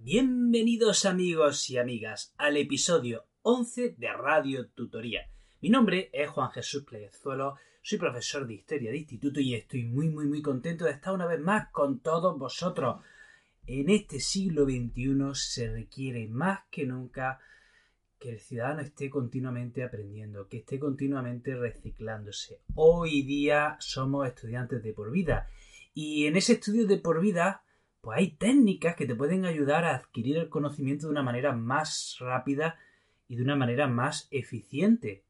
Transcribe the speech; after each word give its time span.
Bienvenidos 0.00 1.06
amigos 1.06 1.68
y 1.70 1.76
amigas 1.76 2.32
al 2.38 2.56
episodio 2.56 3.26
11 3.42 3.96
de 3.98 4.12
Radio 4.12 4.68
Tutoría. 4.68 5.28
Mi 5.60 5.70
nombre 5.70 6.08
es 6.12 6.30
Juan 6.30 6.52
Jesús 6.52 6.84
Plezuelo, 6.84 7.56
soy 7.82 7.98
profesor 7.98 8.46
de 8.46 8.54
Historia 8.54 8.92
de 8.92 8.98
Instituto 8.98 9.40
y 9.40 9.56
estoy 9.56 9.86
muy 9.86 10.08
muy 10.08 10.26
muy 10.28 10.40
contento 10.40 10.84
de 10.84 10.92
estar 10.92 11.12
una 11.12 11.26
vez 11.26 11.40
más 11.40 11.72
con 11.72 11.98
todos 11.98 12.38
vosotros. 12.38 13.02
En 13.66 13.90
este 13.90 14.20
siglo 14.20 14.66
XXI 14.66 15.34
se 15.34 15.68
requiere 15.68 16.28
más 16.28 16.60
que 16.70 16.86
nunca 16.86 17.40
que 18.20 18.30
el 18.30 18.38
ciudadano 18.38 18.82
esté 18.82 19.10
continuamente 19.10 19.82
aprendiendo, 19.82 20.46
que 20.46 20.58
esté 20.58 20.78
continuamente 20.78 21.56
reciclándose. 21.56 22.60
Hoy 22.76 23.22
día 23.22 23.76
somos 23.80 24.28
estudiantes 24.28 24.80
de 24.80 24.92
por 24.92 25.10
vida 25.10 25.50
y 25.92 26.26
en 26.26 26.36
ese 26.36 26.52
estudio 26.52 26.86
de 26.86 26.98
por 26.98 27.20
vida 27.20 27.64
pues 28.00 28.18
hay 28.18 28.30
técnicas 28.32 28.96
que 28.96 29.06
te 29.06 29.14
pueden 29.14 29.44
ayudar 29.44 29.84
a 29.84 29.94
adquirir 29.94 30.36
el 30.36 30.48
conocimiento 30.48 31.06
de 31.06 31.12
una 31.12 31.22
manera 31.22 31.52
más 31.52 32.16
rápida 32.20 32.78
y 33.28 33.36
de 33.36 33.42
una 33.42 33.56
manera 33.56 33.86
más 33.86 34.28
eficiente. 34.30 35.24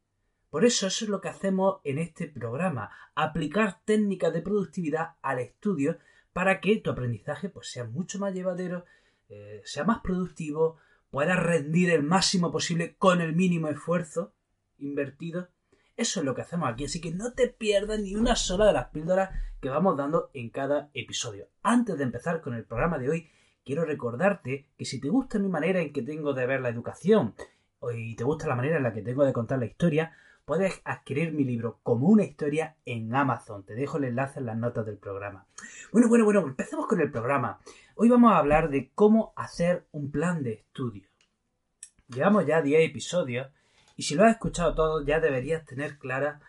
Por 0.50 0.64
eso 0.64 0.86
eso 0.86 1.04
es 1.04 1.10
lo 1.10 1.20
que 1.20 1.28
hacemos 1.28 1.80
en 1.84 1.98
este 1.98 2.28
programa, 2.28 2.90
aplicar 3.14 3.80
técnicas 3.84 4.32
de 4.32 4.42
productividad 4.42 5.16
al 5.20 5.40
estudio 5.40 5.98
para 6.32 6.60
que 6.60 6.76
tu 6.76 6.90
aprendizaje 6.90 7.48
pues, 7.48 7.70
sea 7.70 7.84
mucho 7.84 8.18
más 8.18 8.32
llevadero, 8.32 8.84
eh, 9.28 9.60
sea 9.64 9.84
más 9.84 10.00
productivo, 10.00 10.78
puedas 11.10 11.38
rendir 11.38 11.90
el 11.90 12.02
máximo 12.02 12.50
posible 12.50 12.96
con 12.96 13.20
el 13.20 13.34
mínimo 13.34 13.68
esfuerzo 13.68 14.32
invertido. 14.78 15.48
Eso 15.98 16.20
es 16.20 16.26
lo 16.26 16.32
que 16.32 16.42
hacemos 16.42 16.70
aquí, 16.70 16.84
así 16.84 17.00
que 17.00 17.10
no 17.10 17.32
te 17.32 17.48
pierdas 17.48 17.98
ni 17.98 18.14
una 18.14 18.36
sola 18.36 18.66
de 18.66 18.72
las 18.72 18.86
píldoras 18.90 19.30
que 19.60 19.68
vamos 19.68 19.96
dando 19.96 20.30
en 20.32 20.48
cada 20.48 20.90
episodio. 20.94 21.48
Antes 21.60 21.98
de 21.98 22.04
empezar 22.04 22.40
con 22.40 22.54
el 22.54 22.64
programa 22.64 22.98
de 22.98 23.10
hoy, 23.10 23.28
quiero 23.64 23.84
recordarte 23.84 24.68
que 24.78 24.84
si 24.84 25.00
te 25.00 25.08
gusta 25.08 25.40
mi 25.40 25.48
manera 25.48 25.80
en 25.80 25.92
que 25.92 26.02
tengo 26.02 26.34
de 26.34 26.46
ver 26.46 26.60
la 26.60 26.68
educación 26.68 27.34
y 27.96 28.14
te 28.14 28.22
gusta 28.22 28.46
la 28.46 28.54
manera 28.54 28.76
en 28.76 28.84
la 28.84 28.92
que 28.92 29.02
tengo 29.02 29.24
de 29.24 29.32
contar 29.32 29.58
la 29.58 29.64
historia, 29.64 30.12
puedes 30.44 30.80
adquirir 30.84 31.32
mi 31.32 31.42
libro 31.42 31.80
como 31.82 32.06
una 32.06 32.22
historia 32.22 32.76
en 32.84 33.12
Amazon. 33.12 33.64
Te 33.64 33.74
dejo 33.74 33.98
el 33.98 34.04
enlace 34.04 34.38
en 34.38 34.46
las 34.46 34.56
notas 34.56 34.86
del 34.86 34.98
programa. 34.98 35.48
Bueno, 35.90 36.06
bueno, 36.08 36.24
bueno, 36.24 36.40
empecemos 36.42 36.86
con 36.86 37.00
el 37.00 37.10
programa. 37.10 37.58
Hoy 37.96 38.08
vamos 38.08 38.30
a 38.30 38.38
hablar 38.38 38.70
de 38.70 38.92
cómo 38.94 39.32
hacer 39.34 39.88
un 39.90 40.12
plan 40.12 40.44
de 40.44 40.52
estudio. 40.52 41.08
Llevamos 42.06 42.46
ya 42.46 42.62
10 42.62 42.88
episodios 42.88 43.48
y 43.98 44.04
si 44.04 44.14
lo 44.14 44.24
has 44.24 44.30
escuchado 44.30 44.76
todo 44.76 45.04
ya 45.04 45.18
deberías 45.18 45.66
tener 45.66 45.98
clara 45.98 46.40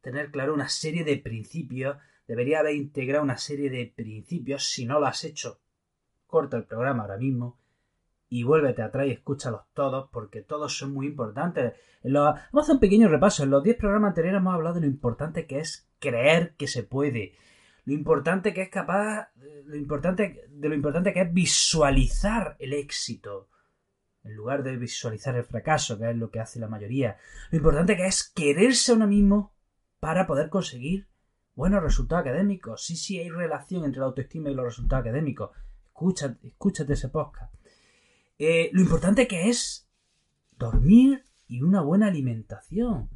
tener 0.00 0.30
claro 0.30 0.54
una 0.54 0.68
serie 0.68 1.04
de 1.04 1.16
principios, 1.18 1.96
debería 2.26 2.60
haber 2.60 2.76
integrado 2.76 3.22
una 3.22 3.36
serie 3.36 3.68
de 3.70 3.92
principios, 3.94 4.70
si 4.70 4.86
no 4.86 4.98
lo 4.98 5.06
has 5.06 5.24
hecho, 5.24 5.60
corta 6.26 6.56
el 6.56 6.64
programa 6.64 7.02
ahora 7.02 7.18
mismo 7.18 7.58
y 8.28 8.44
vuélvete 8.44 8.82
atrás 8.82 9.08
y 9.08 9.10
escúchalos 9.10 9.62
todos 9.74 10.08
porque 10.10 10.42
todos 10.42 10.78
son 10.78 10.92
muy 10.92 11.08
importantes. 11.08 11.74
vamos 12.04 12.40
a 12.54 12.60
hacer 12.60 12.74
un 12.74 12.80
pequeño 12.80 13.08
repaso. 13.08 13.42
En 13.42 13.50
los 13.50 13.62
10 13.62 13.76
programas 13.76 14.10
anteriores 14.10 14.38
hemos 14.38 14.54
hablado 14.54 14.76
de 14.76 14.82
lo 14.82 14.86
importante 14.86 15.46
que 15.46 15.58
es 15.58 15.88
creer 15.98 16.54
que 16.56 16.68
se 16.68 16.82
puede. 16.82 17.34
Lo 17.84 17.92
importante 17.92 18.54
que 18.54 18.62
es 18.62 18.70
capaz, 18.70 19.30
lo 19.34 19.76
importante, 19.76 20.46
de 20.48 20.68
lo 20.68 20.74
importante 20.74 21.12
que 21.12 21.22
es 21.22 21.32
visualizar 21.32 22.56
el 22.58 22.72
éxito 22.72 23.48
en 24.26 24.34
lugar 24.34 24.62
de 24.62 24.76
visualizar 24.76 25.36
el 25.36 25.44
fracaso, 25.44 25.98
que 25.98 26.10
es 26.10 26.16
lo 26.16 26.30
que 26.30 26.40
hace 26.40 26.58
la 26.58 26.68
mayoría. 26.68 27.16
Lo 27.50 27.58
importante 27.58 27.96
que 27.96 28.06
es 28.06 28.24
quererse 28.24 28.92
a 28.92 28.96
uno 28.96 29.06
mismo 29.06 29.52
para 30.00 30.26
poder 30.26 30.50
conseguir 30.50 31.06
buenos 31.54 31.82
resultados 31.82 32.22
académicos. 32.22 32.84
Sí, 32.84 32.96
sí, 32.96 33.18
hay 33.18 33.30
relación 33.30 33.84
entre 33.84 34.00
la 34.00 34.06
autoestima 34.06 34.50
y 34.50 34.54
los 34.54 34.64
resultados 34.64 35.04
académicos. 35.04 35.50
Escúchate, 35.86 36.48
escúchate 36.48 36.92
ese 36.92 37.08
podcast. 37.08 37.54
Eh, 38.38 38.68
lo 38.72 38.82
importante 38.82 39.26
que 39.26 39.48
es 39.48 39.88
dormir 40.58 41.24
y 41.48 41.62
una 41.62 41.80
buena 41.80 42.08
alimentación. 42.08 43.08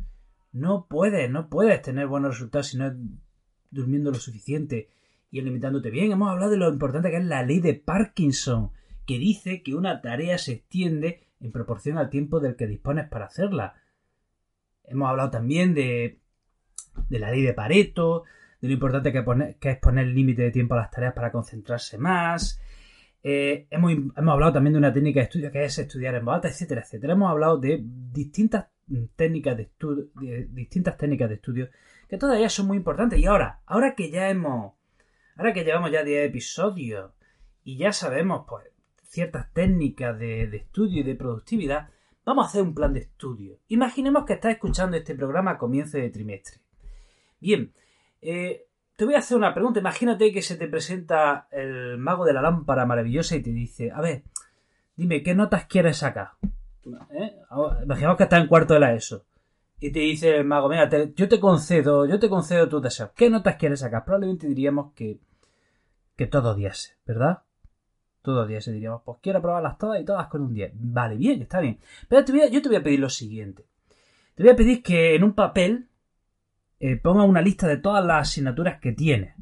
No 0.53 0.87
puedes, 0.89 1.31
no 1.31 1.49
puedes 1.49 1.83
tener 1.83 2.07
buenos 2.07 2.33
resultados 2.33 2.69
si 2.69 2.79
no 2.79 2.87
es 2.87 2.95
durmiendo 3.71 4.11
lo 4.11 4.19
suficiente 4.19 4.89
y 5.31 5.41
alimentándote 5.41 5.91
bien. 5.91 6.11
Hemos 6.11 6.31
hablado 6.31 6.51
de 6.51 6.57
lo 6.57 6.69
importante 6.69 7.11
que 7.11 7.19
es 7.19 7.25
la 7.25 7.43
ley 7.43 7.61
de 7.61 7.75
Parkinson, 7.75 8.73
que 9.07 9.19
dice 9.19 9.63
que 9.63 9.75
una 9.75 10.01
tarea 10.01 10.39
se 10.39 10.53
extiende 10.53 11.27
en 11.41 11.53
proporción 11.53 11.99
al 11.99 12.11
tiempo 12.11 12.41
del 12.41 12.57
que 12.57 12.67
dispones 12.67 13.09
para 13.09 13.27
hacerla. 13.27 13.75
Hemos 14.85 15.09
hablado 15.09 15.31
también 15.31 15.75
de, 15.75 16.21
la 17.09 17.31
ley 17.31 17.43
de 17.43 17.55
Pareto, 17.55 18.25
de 18.61 18.69
lo 18.69 18.75
importante 18.75 19.13
que, 19.13 19.71
es 19.71 19.79
poner 19.79 20.07
límite 20.09 20.43
de 20.43 20.51
tiempo 20.51 20.75
a 20.75 20.79
las 20.79 20.91
tareas 20.91 21.15
para 21.15 21.33
concentrarse 21.33 21.99
más. 21.99 22.61
Eh, 23.23 23.67
hemos, 23.71 23.93
hablado 24.17 24.53
también 24.53 24.73
de 24.73 24.79
una 24.79 24.93
técnica 24.93 25.21
de 25.21 25.25
estudio 25.25 25.53
que 25.53 25.65
es 25.65 25.79
estudiar 25.79 26.15
en 26.15 26.25
voz 26.25 26.45
etcétera, 26.45 26.83
etcétera. 26.83 27.15
Hemos 27.15 27.31
hablado 27.31 27.59
de 27.59 27.81
distintas 27.83 28.69
técnicas 29.17 29.57
de, 29.57 29.65
estudio, 29.65 30.07
distintas 30.51 30.97
técnicas 30.97 31.29
de 31.29 31.37
estudio 31.37 31.71
que 32.09 32.19
todavía 32.19 32.49
son 32.49 32.67
muy 32.67 32.77
importantes. 32.77 33.19
Y 33.19 33.27
ahora, 33.27 33.61
ahora 33.67 33.95
que 33.95 34.11
ya 34.11 34.29
hemos, 34.29 34.75
ahora 35.37 35.53
que 35.53 35.65
llevamos 35.65 35.93
ya 35.93 36.03
10 36.03 36.29
episodios 36.29 37.13
y 37.63 37.77
ya 37.77 37.93
sabemos, 37.93 38.45
pues, 38.49 38.65
ciertas 39.11 39.53
técnicas 39.53 40.17
de, 40.19 40.45
estudio 40.57 41.01
y 41.01 41.03
de 41.03 41.17
productividad, 41.17 41.89
vamos 42.25 42.47
a 42.47 42.49
hacer 42.49 42.63
un 42.63 42.75
plan 42.75 42.95
de 42.95 43.01
estudio. 43.01 43.59
Imaginemos 43.67 44.25
que 44.25 44.35
estás 44.35 44.53
escuchando 44.53 44.97
este 44.97 45.17
programa 45.17 45.53
a 45.53 45.59
comienzo 45.59 45.99
de 45.99 46.11
trimestre. 46.11 46.61
Bien, 47.41 47.73
eh, 48.23 48.67
te 48.95 49.05
voy 49.05 49.15
a 49.15 49.19
hacer 49.19 49.37
una 49.37 49.53
pregunta. 49.53 49.81
Imagínate 49.81 50.33
que 50.33 50.43
se 50.43 50.57
te 50.57 50.69
presenta 50.69 51.49
el 51.51 51.99
mago 51.99 52.25
de 52.25 52.35
la 52.35 52.41
lámpara 52.41 52.87
maravillosa 52.87 53.35
y 53.35 53.43
te 53.43 53.51
dice, 53.51 53.91
a 53.91 54.01
ver, 54.01 54.23
dime, 54.95 55.25
¿qué 55.25 55.35
notas 55.35 55.65
quieres 55.67 55.97
sacar? 55.97 56.31
¿Eh? 57.11 57.37
Imaginemos 57.83 58.17
que 58.17 58.23
estás 58.23 58.41
en 58.41 58.47
cuarto 58.47 58.75
de 58.75 58.81
la 58.81 58.95
ESO. 58.95 59.25
Y 59.81 59.91
te 59.91 59.99
dice 59.99 60.37
el 60.37 60.45
mago, 60.45 60.69
mira, 60.69 60.89
yo 61.17 61.29
te 61.29 61.41
concedo, 61.41 62.07
yo 62.07 62.21
te 62.21 62.29
concedo 62.29 62.69
tus 62.69 62.83
deseos. 62.83 63.11
¿Qué 63.17 63.29
notas 63.29 63.57
quieres 63.57 63.81
sacar? 63.81 64.05
Probablemente 64.05 64.47
diríamos 64.47 64.93
que, 64.93 65.19
que 66.17 66.27
todo 66.27 66.55
10, 66.55 66.99
¿verdad? 67.07 67.43
Todo 68.23 68.47
10, 68.47 68.73
diríamos, 68.73 69.03
pues 69.05 69.19
quiero 69.23 69.41
probarlas 69.41 69.79
todas 69.79 70.01
y 70.01 70.05
todas 70.05 70.27
con 70.29 70.43
un 70.43 70.53
10. 70.53 70.73
Vale, 70.75 71.17
bien, 71.17 71.43
está 71.43 71.61
bien. 71.61 71.79
Pero 72.09 72.25
yo 72.51 72.63
te 72.63 72.69
voy 72.69 72.77
a 72.77 72.83
pedir 72.83 73.01
lo 73.01 73.09
siguiente. 73.09 73.67
Te 74.35 74.43
voy 74.43 74.53
a 74.53 74.57
pedir 74.57 74.83
que 74.83 75.15
en 75.15 75.25
un 75.25 75.35
papel 75.35 75.89
eh, 76.79 76.97
ponga 76.97 77.25
una 77.25 77.43
lista 77.43 77.67
de 77.67 77.79
todas 77.79 78.05
las 78.05 78.29
asignaturas 78.29 78.81
que 78.81 78.93
tiene. 78.93 79.35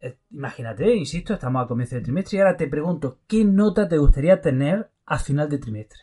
Eh, 0.00 0.18
imagínate, 0.30 0.94
insisto, 0.94 1.34
estamos 1.34 1.64
a 1.64 1.68
comienzo 1.68 1.96
de 1.96 2.02
trimestre 2.02 2.38
y 2.38 2.40
ahora 2.40 2.56
te 2.56 2.68
pregunto, 2.68 3.20
¿qué 3.26 3.44
nota 3.44 3.88
te 3.88 3.98
gustaría 3.98 4.40
tener 4.40 4.90
a 5.06 5.18
final 5.18 5.48
de 5.48 5.58
trimestre? 5.58 6.00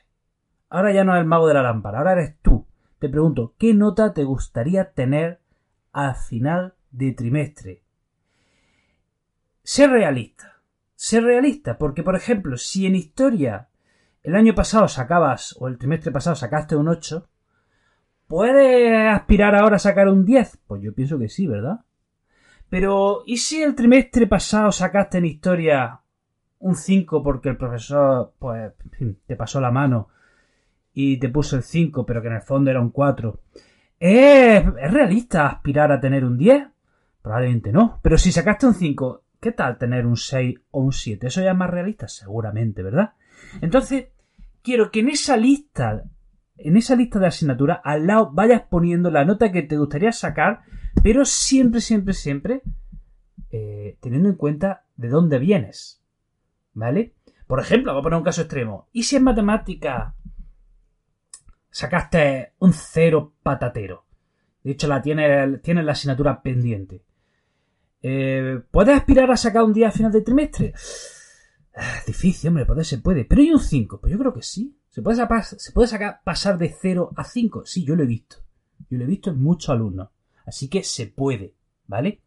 Ahora 0.69 0.93
ya 0.93 1.03
no 1.03 1.15
es 1.15 1.21
el 1.21 1.27
mago 1.27 1.47
de 1.47 1.55
la 1.55 1.63
lámpara, 1.63 1.97
ahora 1.97 2.13
eres 2.13 2.39
tú. 2.41 2.65
Te 2.99 3.09
pregunto, 3.09 3.55
¿qué 3.57 3.73
nota 3.73 4.13
te 4.13 4.23
gustaría 4.23 4.91
tener 4.91 5.39
a 5.91 6.13
final 6.13 6.75
de 6.91 7.11
trimestre? 7.11 7.83
Ser 9.63 9.89
realista. 9.89 10.58
Ser 11.01 11.23
realista, 11.23 11.77
porque 11.77 12.03
por 12.03 12.17
ejemplo, 12.17 12.57
si 12.57 12.85
en 12.85 12.95
historia 12.95 13.69
el 14.21 14.35
año 14.35 14.53
pasado 14.53 14.89
sacabas, 14.89 15.55
o 15.57 15.69
el 15.69 15.77
trimestre 15.77 16.11
pasado 16.11 16.35
sacaste 16.35 16.75
un 16.75 16.89
8, 16.89 17.29
¿Puede 18.27 19.07
aspirar 19.07 19.55
ahora 19.55 19.77
a 19.77 19.79
sacar 19.79 20.07
un 20.07 20.23
10? 20.23 20.59
Pues 20.67 20.83
yo 20.83 20.93
pienso 20.93 21.17
que 21.17 21.29
sí, 21.29 21.47
¿verdad? 21.47 21.79
Pero, 22.69 23.23
¿y 23.25 23.37
si 23.37 23.63
el 23.63 23.73
trimestre 23.73 24.27
pasado 24.27 24.71
sacaste 24.71 25.17
en 25.17 25.25
historia 25.25 26.01
un 26.59 26.75
5 26.75 27.23
porque 27.23 27.49
el 27.49 27.57
profesor, 27.57 28.33
pues, 28.37 28.73
te 29.25 29.35
pasó 29.35 29.59
la 29.59 29.71
mano 29.71 30.09
y 30.93 31.17
te 31.17 31.29
puso 31.29 31.55
el 31.55 31.63
5, 31.63 32.05
pero 32.05 32.21
que 32.21 32.27
en 32.27 32.35
el 32.35 32.41
fondo 32.41 32.69
era 32.69 32.81
un 32.81 32.91
4? 32.91 33.39
¿Es, 33.99 34.63
¿Es 34.63 34.93
realista 34.93 35.47
aspirar 35.47 35.91
a 35.91 35.99
tener 35.99 36.23
un 36.23 36.37
10? 36.37 36.67
Probablemente 37.23 37.71
no. 37.71 37.99
Pero 38.03 38.19
si 38.19 38.31
sacaste 38.31 38.67
un 38.67 38.75
5, 38.75 39.23
¿qué 39.39 39.51
tal 39.51 39.77
tener 39.77 40.05
un 40.05 40.17
6 40.17 40.59
o 40.71 40.81
un 40.81 40.93
7? 40.93 41.27
¿Eso 41.27 41.41
ya 41.41 41.51
es 41.51 41.57
más 41.57 41.69
realista? 41.69 42.07
Seguramente, 42.07 42.83
¿verdad? 42.83 43.13
Entonces, 43.61 44.07
quiero 44.61 44.91
que 44.91 44.99
en 44.99 45.09
esa 45.09 45.37
lista 45.37 46.03
en 46.59 46.75
esa 46.75 46.95
lista 46.95 47.19
de 47.19 47.27
asignaturas 47.27 47.79
al 47.83 48.05
lado 48.05 48.31
vayas 48.33 48.63
poniendo 48.69 49.09
la 49.09 49.25
nota 49.25 49.51
que 49.51 49.61
te 49.61 49.77
gustaría 49.77 50.11
sacar, 50.11 50.61
pero 51.01 51.23
siempre, 51.23 51.79
siempre, 51.79 52.13
siempre 52.13 52.61
eh, 53.51 53.97
teniendo 54.01 54.29
en 54.29 54.35
cuenta 54.35 54.85
de 54.95 55.07
dónde 55.07 55.39
vienes. 55.39 56.03
¿Vale? 56.73 57.15
Por 57.47 57.59
ejemplo, 57.59 57.93
voy 57.93 58.01
a 58.01 58.03
poner 58.03 58.17
un 58.17 58.23
caso 58.23 58.41
extremo. 58.41 58.89
¿Y 58.91 59.03
si 59.03 59.15
en 59.15 59.23
matemática 59.23 60.15
sacaste 61.71 62.53
un 62.59 62.73
cero 62.73 63.33
patatero? 63.41 64.05
De 64.63 64.71
hecho, 64.71 64.87
la 64.87 65.01
tienes, 65.01 65.61
tiene 65.61 65.81
la 65.81 65.93
asignatura 65.93 66.41
pendiente. 66.41 67.03
Eh, 68.01 68.61
¿Puedes 68.71 68.95
aspirar 68.95 69.29
a 69.31 69.37
sacar 69.37 69.63
un 69.63 69.73
día 69.73 69.89
a 69.89 69.91
final 69.91 70.11
de 70.11 70.21
trimestre? 70.21 70.73
Ah, 71.75 72.01
difícil, 72.05 72.49
hombre, 72.49 72.65
poder 72.65 72.85
se 72.85 72.97
puede. 72.97 73.25
Pero 73.25 73.41
hay 73.41 73.51
un 73.51 73.59
5. 73.59 74.01
Pues 74.01 74.11
yo 74.11 74.19
creo 74.19 74.33
que 74.33 74.41
sí. 74.41 74.77
¿Se 74.89 75.01
puede, 75.01 75.25
¿Se 75.43 75.71
puede 75.71 75.87
sacar, 75.87 76.21
pasar 76.23 76.57
de 76.57 76.75
0 76.79 77.11
a 77.15 77.23
5? 77.23 77.63
Sí, 77.65 77.85
yo 77.85 77.95
lo 77.95 78.03
he 78.03 78.07
visto. 78.07 78.37
Yo 78.89 78.97
lo 78.97 79.03
he 79.03 79.07
visto 79.07 79.29
en 79.29 79.41
muchos 79.41 79.69
alumnos. 79.69 80.09
Así 80.45 80.67
que 80.67 80.83
se 80.83 81.07
puede, 81.07 81.53
¿vale? 81.85 82.21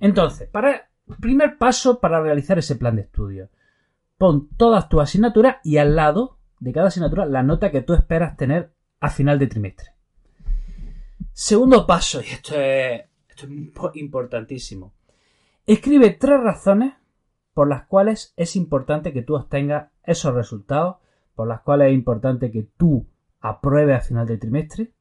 Entonces, 0.00 0.48
para 0.48 0.88
primer 1.20 1.58
paso 1.58 2.00
para 2.00 2.20
realizar 2.20 2.58
ese 2.58 2.76
plan 2.76 2.96
de 2.96 3.02
estudio. 3.02 3.50
pon 4.18 4.48
todas 4.56 4.88
tus 4.88 5.02
asignaturas 5.02 5.56
y 5.62 5.76
al 5.76 5.94
lado 5.94 6.38
de 6.58 6.72
cada 6.72 6.88
asignatura 6.88 7.26
la 7.26 7.42
nota 7.42 7.70
que 7.70 7.82
tú 7.82 7.92
esperas 7.92 8.36
tener 8.36 8.72
a 9.00 9.10
final 9.10 9.38
de 9.38 9.46
trimestre. 9.46 9.90
Segundo 11.32 11.86
paso, 11.86 12.22
y 12.22 12.28
esto 12.28 12.58
es, 12.58 13.02
esto 13.28 13.46
es 13.46 13.96
importantísimo. 13.96 14.94
Escribe 15.66 16.10
tres 16.10 16.40
razones 16.40 16.94
por 17.52 17.68
las 17.68 17.86
cuales 17.86 18.32
es 18.36 18.54
importante 18.54 19.12
que 19.12 19.22
tú 19.22 19.34
obtengas 19.34 19.90
esos 20.04 20.34
resultados, 20.34 20.98
por 21.34 21.48
las 21.48 21.62
cuales 21.62 21.88
es 21.88 21.94
importante 21.94 22.52
que 22.52 22.68
tú 22.76 23.06
apruebes 23.40 23.96
a 23.96 24.00
final 24.00 24.26
de 24.26 24.38
trimestre. 24.38 24.92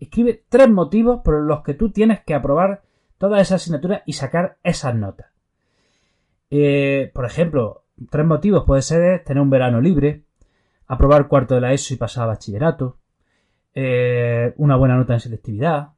Escribe 0.00 0.44
tres 0.48 0.70
motivos 0.70 1.20
por 1.22 1.42
los 1.42 1.62
que 1.62 1.74
tú 1.74 1.90
tienes 1.90 2.20
que 2.24 2.34
aprobar 2.34 2.82
todas 3.18 3.42
esas 3.42 3.62
asignaturas 3.62 4.02
y 4.06 4.14
sacar 4.14 4.58
esas 4.62 4.94
notas. 4.94 5.26
Eh, 6.50 7.10
por 7.12 7.26
ejemplo, 7.26 7.84
tres 8.10 8.24
motivos 8.24 8.64
puede 8.64 8.80
ser 8.82 9.22
tener 9.24 9.42
un 9.42 9.50
verano 9.50 9.80
libre, 9.80 10.24
aprobar 10.86 11.28
cuarto 11.28 11.54
de 11.54 11.60
la 11.60 11.72
ESO 11.72 11.92
y 11.92 11.98
pasar 11.98 12.24
a 12.24 12.28
bachillerato, 12.28 12.98
eh, 13.74 14.54
una 14.56 14.76
buena 14.76 14.96
nota 14.96 15.14
en 15.14 15.20
selectividad, 15.20 15.90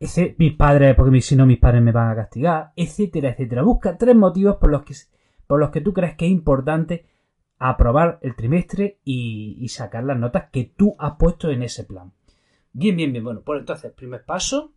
mis 0.00 0.54
padres, 0.54 0.94
porque 0.94 1.20
si 1.20 1.34
no 1.34 1.46
mis 1.46 1.58
padres 1.58 1.82
me 1.82 1.92
van 1.92 2.10
a 2.10 2.16
castigar, 2.16 2.72
etcétera, 2.76 3.30
etcétera. 3.30 3.62
Busca 3.62 3.96
tres 3.96 4.14
motivos 4.14 4.56
por 4.56 4.70
los 4.70 4.84
que, 4.84 4.94
por 5.46 5.58
los 5.58 5.70
que 5.70 5.80
tú 5.80 5.92
crees 5.92 6.16
que 6.16 6.26
es 6.26 6.30
importante 6.30 7.06
aprobar 7.58 8.18
el 8.22 8.36
trimestre 8.36 9.00
y, 9.04 9.66
sacar 9.68 10.04
las 10.04 10.18
notas 10.18 10.50
que 10.50 10.72
tú 10.76 10.94
has 10.98 11.16
puesto 11.18 11.50
en 11.50 11.62
ese 11.62 11.84
plan. 11.84 12.12
Bien, 12.72 12.96
bien, 12.96 13.12
bien. 13.12 13.24
Bueno, 13.24 13.42
pues 13.44 13.60
entonces, 13.60 13.92
primer 13.92 14.24
paso, 14.24 14.72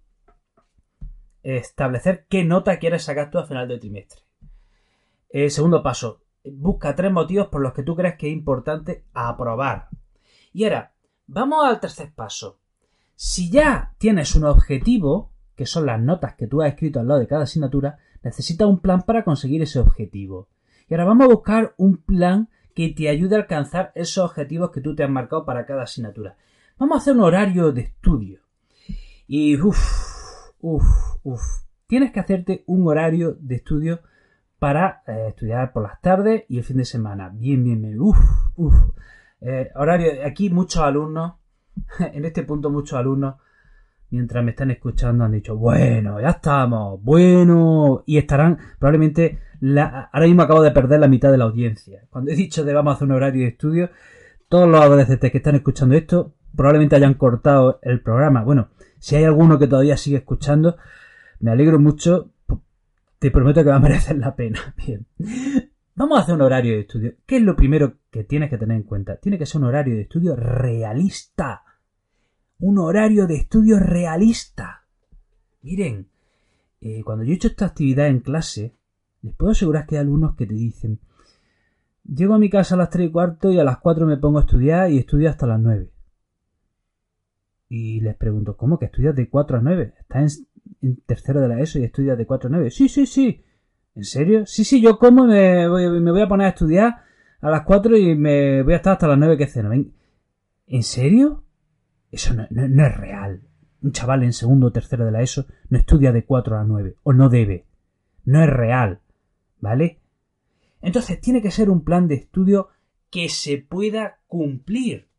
establecer 1.43 2.25
qué 2.27 2.43
nota 2.43 2.79
quieres 2.79 3.03
sacar 3.03 3.29
tú 3.29 3.37
al 3.37 3.47
final 3.47 3.67
del 3.67 3.79
trimestre. 3.79 4.21
Eh, 5.29 5.49
segundo 5.49 5.83
paso, 5.83 6.23
busca 6.43 6.95
tres 6.95 7.11
motivos 7.11 7.47
por 7.47 7.61
los 7.61 7.73
que 7.73 7.83
tú 7.83 7.95
crees 7.95 8.15
que 8.15 8.27
es 8.27 8.33
importante 8.33 9.05
aprobar. 9.13 9.89
Y 10.51 10.63
ahora, 10.63 10.93
vamos 11.27 11.65
al 11.65 11.79
tercer 11.79 12.11
paso. 12.13 12.60
Si 13.23 13.51
ya 13.51 13.93
tienes 13.99 14.35
un 14.35 14.45
objetivo, 14.45 15.31
que 15.55 15.67
son 15.67 15.85
las 15.85 16.01
notas 16.01 16.33
que 16.33 16.47
tú 16.47 16.63
has 16.63 16.69
escrito 16.69 16.99
al 16.99 17.07
lado 17.07 17.19
de 17.19 17.27
cada 17.27 17.43
asignatura, 17.43 17.99
necesitas 18.23 18.67
un 18.67 18.79
plan 18.79 19.03
para 19.03 19.23
conseguir 19.23 19.61
ese 19.61 19.77
objetivo. 19.77 20.49
Y 20.89 20.95
ahora 20.95 21.05
vamos 21.05 21.25
a 21.25 21.33
buscar 21.35 21.75
un 21.77 21.97
plan 21.97 22.49
que 22.73 22.89
te 22.89 23.09
ayude 23.09 23.35
a 23.35 23.41
alcanzar 23.41 23.91
esos 23.93 24.25
objetivos 24.25 24.71
que 24.71 24.81
tú 24.81 24.95
te 24.95 25.03
has 25.03 25.09
marcado 25.11 25.45
para 25.45 25.67
cada 25.67 25.83
asignatura. 25.83 26.35
Vamos 26.79 26.95
a 26.95 26.97
hacer 26.97 27.13
un 27.13 27.21
horario 27.21 27.71
de 27.71 27.81
estudio. 27.81 28.39
Y 29.27 29.55
uff, 29.61 29.77
uff, 30.59 30.83
uff. 31.21 31.43
Tienes 31.85 32.11
que 32.11 32.21
hacerte 32.21 32.63
un 32.65 32.87
horario 32.87 33.37
de 33.39 33.57
estudio 33.57 34.01
para 34.57 35.03
eh, 35.05 35.27
estudiar 35.27 35.73
por 35.73 35.83
las 35.83 36.01
tardes 36.01 36.45
y 36.49 36.57
el 36.57 36.63
fin 36.63 36.77
de 36.77 36.85
semana. 36.85 37.29
Bien, 37.29 37.63
bien, 37.63 37.83
bien. 37.83 38.01
Uf, 38.01 38.17
uf. 38.55 38.73
Eh, 39.41 39.69
horario, 39.75 40.25
aquí 40.25 40.49
muchos 40.49 40.81
alumnos, 40.81 41.33
en 42.13 42.25
este 42.25 42.43
punto 42.43 42.69
muchos 42.69 42.97
alumnos, 42.97 43.35
mientras 44.09 44.43
me 44.43 44.51
están 44.51 44.71
escuchando, 44.71 45.23
han 45.23 45.31
dicho, 45.31 45.55
bueno, 45.55 46.19
ya 46.19 46.29
estamos, 46.29 47.01
bueno, 47.01 48.03
y 48.05 48.17
estarán 48.17 48.57
probablemente 48.79 49.39
ahora 49.77 50.25
mismo 50.25 50.41
acabo 50.41 50.61
de 50.61 50.71
perder 50.71 50.99
la 50.99 51.07
mitad 51.07 51.31
de 51.31 51.37
la 51.37 51.45
audiencia. 51.45 52.03
Cuando 52.09 52.31
he 52.31 52.35
dicho 52.35 52.63
de 52.63 52.73
vamos 52.73 52.93
a 52.93 52.95
hacer 52.95 53.07
un 53.07 53.13
horario 53.13 53.43
de 53.43 53.49
estudio, 53.49 53.89
todos 54.49 54.67
los 54.67 54.81
adolescentes 54.81 55.31
que 55.31 55.37
están 55.37 55.55
escuchando 55.55 55.95
esto 55.95 56.33
probablemente 56.55 56.95
hayan 56.95 57.13
cortado 57.13 57.79
el 57.81 58.01
programa. 58.01 58.43
Bueno, 58.43 58.69
si 58.99 59.15
hay 59.15 59.23
alguno 59.23 59.57
que 59.57 59.67
todavía 59.67 59.97
sigue 59.97 60.17
escuchando, 60.17 60.77
me 61.39 61.51
alegro 61.51 61.79
mucho. 61.79 62.31
Te 63.19 63.31
prometo 63.31 63.63
que 63.63 63.69
va 63.69 63.75
a 63.75 63.79
merecer 63.79 64.17
la 64.17 64.35
pena. 64.35 64.75
Bien. 64.85 65.05
Vamos 66.01 66.17
a 66.17 66.21
hacer 66.23 66.33
un 66.33 66.41
horario 66.41 66.73
de 66.73 66.79
estudio. 66.79 67.13
¿Qué 67.27 67.37
es 67.37 67.43
lo 67.43 67.55
primero 67.55 67.99
que 68.09 68.23
tienes 68.23 68.49
que 68.49 68.57
tener 68.57 68.75
en 68.75 68.81
cuenta? 68.81 69.17
Tiene 69.17 69.37
que 69.37 69.45
ser 69.45 69.61
un 69.61 69.67
horario 69.67 69.93
de 69.93 70.01
estudio 70.01 70.35
realista. 70.35 71.61
Un 72.57 72.79
horario 72.79 73.27
de 73.27 73.35
estudio 73.35 73.77
realista. 73.77 74.83
Miren, 75.61 76.07
eh, 76.81 77.03
cuando 77.03 77.23
yo 77.23 77.31
he 77.31 77.35
hecho 77.35 77.49
esta 77.49 77.67
actividad 77.67 78.07
en 78.07 78.21
clase, 78.21 78.73
les 79.21 79.35
puedo 79.35 79.51
asegurar 79.51 79.85
que 79.85 79.95
hay 79.95 80.01
alumnos 80.01 80.35
que 80.35 80.47
te 80.47 80.55
dicen, 80.55 80.99
llego 82.03 82.33
a 82.33 82.39
mi 82.39 82.49
casa 82.49 82.73
a 82.73 82.79
las 82.79 82.89
3 82.89 83.07
y 83.09 83.11
cuarto 83.11 83.51
y 83.51 83.59
a 83.59 83.63
las 83.63 83.77
4 83.77 84.07
me 84.07 84.17
pongo 84.17 84.39
a 84.39 84.41
estudiar 84.41 84.91
y 84.91 84.97
estudio 84.97 85.29
hasta 85.29 85.45
las 85.45 85.59
9. 85.59 85.87
Y 87.69 88.01
les 88.01 88.15
pregunto, 88.15 88.57
¿cómo 88.57 88.79
que 88.79 88.85
estudias 88.85 89.15
de 89.15 89.29
4 89.29 89.57
a 89.57 89.61
9? 89.61 89.93
¿Estás 89.99 90.41
en, 90.81 90.95
tercero 91.05 91.41
de 91.41 91.47
la 91.47 91.59
ESO 91.59 91.77
y 91.77 91.83
estudias 91.83 92.17
de 92.17 92.25
4 92.25 92.47
a 92.47 92.51
9? 92.53 92.71
Sí, 92.71 92.89
sí, 92.89 93.05
sí. 93.05 93.43
¿En 93.95 94.05
serio? 94.05 94.45
Sí, 94.45 94.63
sí, 94.63 94.81
yo 94.81 94.97
como 94.97 95.25
me 95.25 95.67
voy, 95.67 95.89
me 95.99 96.11
voy 96.11 96.21
a 96.21 96.27
poner 96.27 96.47
a 96.47 96.49
estudiar 96.49 97.03
a 97.41 97.49
las 97.49 97.63
4 97.63 97.97
y 97.97 98.15
me 98.15 98.63
voy 98.63 98.73
a 98.73 98.77
estar 98.77 98.93
hasta 98.93 99.07
las 99.07 99.17
9 99.17 99.37
que 99.37 99.47
ceno. 99.47 99.71
¿En 99.73 100.83
serio? 100.83 101.43
Eso 102.11 102.33
no, 102.33 102.43
es 102.43 102.97
real. 102.97 103.41
Un 103.81 103.91
chaval 103.91 104.23
en 104.23 104.33
segundo 104.33 104.67
o 104.67 104.71
tercero 104.71 105.05
de 105.05 105.11
la 105.11 105.21
ESO 105.21 105.45
no 105.69 105.77
estudia 105.77 106.11
de 106.11 106.25
4 106.25 106.57
a 106.57 106.63
9. 106.63 106.97
O 107.03 107.13
no 107.13 107.29
debe. 107.29 107.65
No 108.25 108.41
es 108.43 108.49
real. 108.49 109.01
¿Vale? 109.59 109.99
Entonces 110.81 111.19
tiene 111.19 111.41
que 111.41 111.51
ser 111.51 111.69
un 111.69 111.83
plan 111.83 112.07
de 112.07 112.15
estudio 112.15 112.69
que 113.09 113.29
se 113.29 113.57
pueda 113.57 114.19
cumplir. 114.27 115.09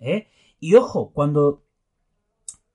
¿eh? 0.00 0.28
Y 0.60 0.74
ojo, 0.74 1.12
cuando, 1.12 1.64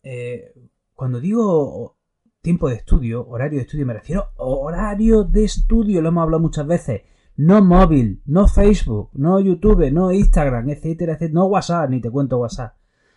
eh, 0.04 0.54
cuando 0.94 1.20
digo 1.20 1.98
tiempo 2.42 2.70
de 2.70 2.76
estudio, 2.76 3.28
horario 3.28 3.60
de 3.60 3.66
estudio, 3.66 3.86
me 3.86 3.94
refiero 3.94 4.30
a 4.38 4.44
horario 4.44 5.24
de 5.24 5.44
estudio, 5.44 6.02
lo 6.02 6.10
hemos 6.10 6.24
hablado 6.24 6.42
muchas 6.42 6.66
veces. 6.66 7.02
No 7.38 7.64
móvil, 7.64 8.22
no 8.26 8.48
Facebook, 8.48 9.10
no 9.14 9.40
YouTube, 9.40 9.92
no 9.92 10.12
Instagram, 10.12 10.70
etcétera, 10.70 11.14
etcétera, 11.14 11.34
no 11.34 11.46
WhatsApp, 11.46 11.90
ni 11.90 12.02
te 12.02 12.10
cuento 12.10 12.38
WhatsApp. 12.38 12.76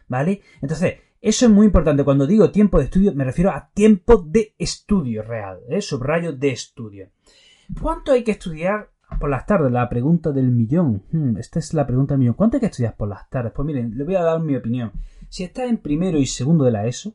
¿Vale? 0.08 0.42
Entonces, 0.60 0.94
eso 1.20 1.46
es 1.46 1.52
muy 1.52 1.66
importante. 1.66 2.04
Cuando 2.04 2.26
digo 2.26 2.50
tiempo 2.50 2.78
de 2.78 2.84
estudio, 2.84 3.14
me 3.14 3.24
refiero 3.24 3.50
a 3.50 3.70
tiempo 3.72 4.18
de 4.18 4.54
estudio 4.58 5.22
real, 5.22 5.60
¿eh? 5.68 5.80
subrayo 5.80 6.32
de 6.32 6.50
estudio. 6.50 7.08
¿Cuánto 7.80 8.12
hay 8.12 8.22
que 8.22 8.32
estudiar 8.32 8.90
por 9.18 9.30
las 9.30 9.46
tardes? 9.46 9.72
La 9.72 9.88
pregunta 9.88 10.32
del 10.32 10.50
millón. 10.50 11.02
Hmm, 11.10 11.38
esta 11.38 11.58
es 11.58 11.72
la 11.72 11.86
pregunta 11.86 12.14
del 12.14 12.20
millón. 12.20 12.34
¿Cuánto 12.34 12.58
hay 12.58 12.60
que 12.60 12.66
estudiar 12.66 12.94
por 12.94 13.08
las 13.08 13.28
tardes? 13.30 13.52
Pues 13.54 13.64
miren, 13.66 13.96
le 13.96 14.04
voy 14.04 14.16
a 14.16 14.22
dar 14.22 14.40
mi 14.40 14.54
opinión. 14.54 14.92
Si 15.30 15.44
estás 15.44 15.68
en 15.68 15.78
primero 15.78 16.18
y 16.18 16.26
segundo 16.26 16.64
de 16.64 16.72
la 16.72 16.86
ESO, 16.86 17.14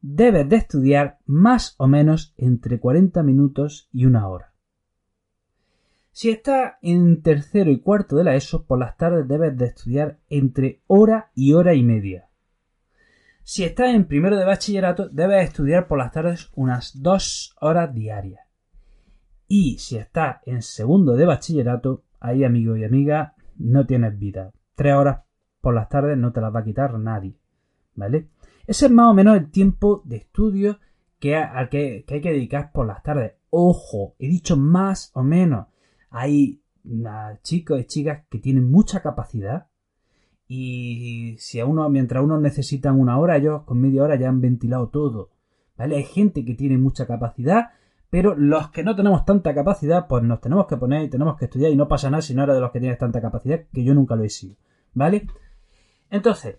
debes 0.00 0.48
de 0.48 0.56
estudiar 0.56 1.18
más 1.26 1.74
o 1.78 1.86
menos 1.86 2.34
entre 2.36 2.80
40 2.80 3.22
minutos 3.22 3.88
y 3.92 4.06
una 4.06 4.28
hora. 4.28 4.52
Si 6.12 6.30
estás 6.30 6.74
en 6.82 7.22
tercero 7.22 7.70
y 7.70 7.80
cuarto 7.80 8.16
de 8.16 8.24
la 8.24 8.34
ESO, 8.34 8.66
por 8.66 8.78
las 8.78 8.96
tardes 8.96 9.28
debes 9.28 9.56
de 9.56 9.66
estudiar 9.66 10.18
entre 10.28 10.82
hora 10.86 11.30
y 11.34 11.52
hora 11.52 11.74
y 11.74 11.82
media. 11.82 12.28
Si 13.42 13.64
estás 13.64 13.94
en 13.94 14.06
primero 14.06 14.36
de 14.36 14.44
bachillerato, 14.44 15.08
debes 15.08 15.48
estudiar 15.48 15.86
por 15.86 15.98
las 15.98 16.12
tardes 16.12 16.50
unas 16.54 17.00
dos 17.00 17.56
horas 17.60 17.94
diarias. 17.94 18.40
Y 19.48 19.78
si 19.78 19.96
estás 19.96 20.38
en 20.46 20.62
segundo 20.62 21.14
de 21.14 21.26
bachillerato, 21.26 22.04
ahí 22.20 22.44
amigo 22.44 22.76
y 22.76 22.84
amiga, 22.84 23.34
no 23.56 23.86
tienes 23.86 24.18
vida. 24.18 24.52
Tres 24.74 24.94
horas 24.94 25.22
por 25.60 25.74
las 25.74 25.88
tardes 25.88 26.16
no 26.16 26.32
te 26.32 26.40
las 26.40 26.54
va 26.54 26.60
a 26.60 26.64
quitar 26.64 26.98
nadie. 26.98 27.36
¿Vale? 27.94 28.28
Ese 28.70 28.86
es 28.86 28.92
más 28.92 29.08
o 29.08 29.14
menos 29.14 29.36
el 29.36 29.50
tiempo 29.50 30.00
de 30.04 30.18
estudio 30.18 30.78
que, 31.18 31.30
que, 31.72 32.04
hay 32.08 32.20
que 32.20 32.30
dedicar 32.30 32.70
por 32.70 32.86
las 32.86 33.02
tardes. 33.02 33.32
Ojo, 33.50 34.14
he 34.20 34.28
dicho 34.28 34.56
más 34.56 35.10
o 35.14 35.24
menos. 35.24 35.66
Hay 36.08 36.62
chicos 37.42 37.80
y 37.80 37.84
chicas 37.86 38.26
que 38.30 38.38
tienen 38.38 38.70
mucha 38.70 39.02
capacidad 39.02 39.66
y 40.46 41.34
si 41.40 41.58
a 41.58 41.66
uno, 41.66 41.88
mientras 41.90 42.22
unos 42.22 42.40
necesitan 42.40 43.00
una 43.00 43.18
hora, 43.18 43.38
ellos 43.38 43.64
con 43.64 43.80
media 43.80 44.04
hora 44.04 44.14
ya 44.14 44.28
han 44.28 44.40
ventilado 44.40 44.88
todo. 44.88 45.32
¿Vale? 45.76 45.96
Hay 45.96 46.04
gente 46.04 46.44
que 46.44 46.54
tiene 46.54 46.78
mucha 46.78 47.08
capacidad 47.08 47.70
pero 48.08 48.36
los 48.36 48.70
que 48.70 48.84
no 48.84 48.94
tenemos 48.94 49.24
tanta 49.24 49.52
capacidad, 49.52 50.06
pues 50.06 50.22
nos 50.22 50.40
tenemos 50.40 50.68
que 50.68 50.76
poner 50.76 51.02
y 51.02 51.10
tenemos 51.10 51.36
que 51.36 51.46
estudiar 51.46 51.72
y 51.72 51.76
no 51.76 51.88
pasa 51.88 52.08
nada 52.08 52.22
si 52.22 52.34
no 52.34 52.44
eres 52.44 52.54
de 52.54 52.60
los 52.60 52.70
que 52.70 52.78
tienes 52.78 52.98
tanta 52.98 53.20
capacidad, 53.20 53.64
que 53.72 53.82
yo 53.82 53.94
nunca 53.94 54.14
lo 54.14 54.22
he 54.22 54.30
sido. 54.30 54.54
¿Vale? 54.94 55.26
Entonces, 56.08 56.58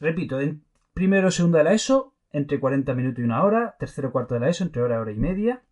repito, 0.00 0.38
en 0.38 0.62
primero 0.94 1.30
segundo 1.30 1.58
de 1.58 1.64
la 1.64 1.72
ESO, 1.72 2.14
entre 2.32 2.60
40 2.60 2.94
minutos 2.94 3.20
y 3.20 3.24
una 3.24 3.44
hora, 3.44 3.76
tercero 3.78 4.12
cuarto 4.12 4.34
de 4.34 4.40
la 4.40 4.48
ESO, 4.48 4.64
entre 4.64 4.82
hora 4.82 4.96
y 4.96 4.98
hora 4.98 5.12
y 5.12 5.16
media, 5.16 5.62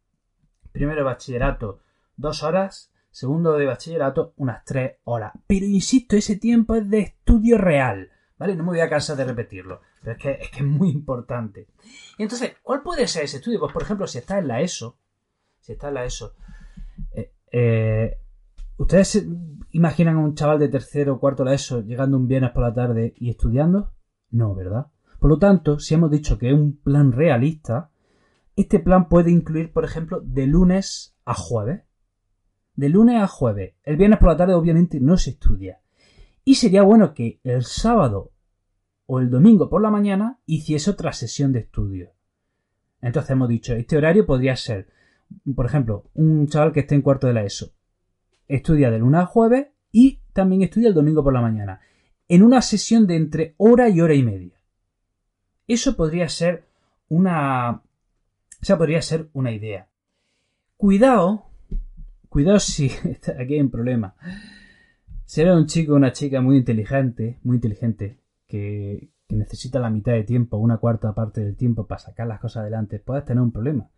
primero 0.73 1.05
bachillerato, 1.05 1.81
dos 2.17 2.43
horas, 2.43 2.93
segundo 3.11 3.57
de 3.57 3.67
bachillerato, 3.67 4.35
unas 4.37 4.65
tres 4.65 4.97
horas. 5.05 5.33
Pero 5.47 5.67
insisto, 5.67 6.17
ese 6.17 6.37
tiempo 6.37 6.75
es 6.75 6.89
de 6.89 7.01
estudio 7.01 7.59
real. 7.59 8.11
¿Vale? 8.39 8.55
No 8.55 8.63
me 8.63 8.71
voy 8.71 8.81
a 8.81 8.89
cansar 8.89 9.17
de 9.17 9.25
repetirlo, 9.25 9.81
pero 10.01 10.13
es 10.13 10.19
que, 10.23 10.31
es 10.31 10.51
que 10.51 10.59
es 10.59 10.65
muy 10.65 10.91
importante. 10.91 11.67
Y 12.17 12.23
entonces, 12.23 12.55
¿cuál 12.63 12.83
puede 12.83 13.09
ser 13.09 13.25
ese 13.25 13.39
estudio? 13.39 13.59
Pues, 13.59 13.73
por 13.73 13.83
ejemplo, 13.83 14.07
si 14.07 14.19
está 14.19 14.39
en 14.39 14.47
la 14.47 14.61
ESO, 14.61 14.97
si 15.59 15.73
está 15.73 15.89
en 15.89 15.95
la 15.95 16.05
ESO, 16.05 16.35
eh, 17.11 17.33
eh, 17.51 18.19
¿ustedes 18.77 19.27
imaginan 19.73 20.17
a 20.17 20.21
un 20.21 20.37
chaval 20.37 20.61
de 20.61 20.69
tercero 20.69 21.15
o 21.15 21.19
cuarto 21.19 21.43
de 21.43 21.51
la 21.51 21.57
ESO 21.57 21.81
llegando 21.81 22.17
un 22.17 22.29
viernes 22.29 22.53
por 22.53 22.63
la 22.63 22.73
tarde 22.73 23.13
y 23.17 23.31
estudiando? 23.31 23.93
No, 24.31 24.55
¿verdad? 24.55 24.87
Por 25.19 25.31
lo 25.31 25.39
tanto, 25.39 25.79
si 25.79 25.95
hemos 25.95 26.11
dicho 26.11 26.39
que 26.39 26.49
es 26.49 26.55
un 26.55 26.77
plan 26.77 27.13
realista, 27.13 27.91
este 28.57 28.79
plan 28.79 29.09
puede 29.09 29.31
incluir, 29.31 29.73
por 29.73 29.85
ejemplo, 29.85 30.21
de 30.21 30.47
lunes 30.47 31.17
a 31.25 31.35
jueves. 31.35 31.83
de 32.75 32.89
lunes 32.89 33.21
a 33.21 33.27
jueves. 33.27 33.75
El 33.83 33.97
viernes 33.97 34.21
por 34.21 34.29
la 34.29 34.37
tarde 34.37 34.55
obviamente 34.55 35.01
no 35.01 35.17
se 35.17 35.31
estudia. 35.31 35.81
Y 36.45 36.55
sería 36.55 36.83
bueno 36.83 37.13
que 37.13 37.41
el 37.43 37.65
sábado 37.65 38.31
o 39.07 39.19
el 39.19 39.31
domingo 39.31 39.69
por 39.69 39.83
la 39.83 39.91
mañana 39.91 40.39
hiciese 40.47 40.91
otra 40.91 41.13
sesión 41.13 41.53
de 41.53 41.61
estudio. 41.61 42.13
Entonces 43.01 43.31
hemos 43.33 43.49
dicho, 43.49 43.75
este 43.75 43.97
horario 43.97 44.25
podría 44.27 44.55
ser, 44.55 44.89
por 45.57 45.67
ejemplo, 45.67 46.09
un 46.15 46.47
chaval 46.47 46.73
que 46.73 46.81
esté 46.81 46.95
en 46.95 47.03
cuarto 47.03 47.27
de 47.27 47.33
la 47.33 47.43
ESO. 47.43 47.73
Estudia 48.47 48.93
de 48.93 49.01
lunes 49.01 49.23
a 49.23 49.27
jueves 49.27 49.69
y 49.91 50.21
también 50.33 50.63
estudia 50.63 50.89
el 50.89 50.95
domingo 50.95 51.25
por 51.25 51.33
la 51.33 51.41
mañana. 51.41 51.81
En 52.29 52.45
una 52.45 52.63
sesión 52.63 53.09
de 53.09 53.17
entre 53.17 53.55
hora 53.57 53.89
y 53.89 54.01
hora 54.01 54.15
y 54.15 54.23
media. 54.23 54.58
Eso 55.69 55.97
podría 55.97 56.29
ser 56.31 56.65
una. 57.11 57.83
Esa 58.61 58.79
podría 58.79 59.03
ser 59.03 59.29
una 59.35 59.53
idea. 59.53 59.87
Cuidado. 60.79 61.45
Cuidado 62.31 62.59
si. 62.59 62.91
Aquí 63.39 63.55
hay 63.55 63.61
un 63.61 63.71
problema. 63.71 64.15
Si 65.27 65.43
eres 65.43 65.55
un 65.55 65.67
chico 65.67 65.93
o 65.93 65.97
una 65.97 66.13
chica 66.13 66.41
muy 66.41 66.57
inteligente, 66.57 67.39
muy 67.43 67.57
inteligente, 67.57 68.17
que, 68.47 69.11
necesita 69.29 69.79
la 69.79 69.91
mitad 69.91 70.13
de 70.13 70.25
tiempo, 70.25 70.57
una 70.57 70.79
cuarta 70.79 71.15
parte 71.15 71.43
del 71.45 71.55
tiempo 71.55 71.87
para 71.87 71.99
sacar 71.99 72.27
las 72.27 72.41
cosas 72.41 72.63
adelante, 72.63 72.99
puedes 72.99 73.27
tener 73.27 73.43
un 73.43 73.53
problema. 73.53 73.91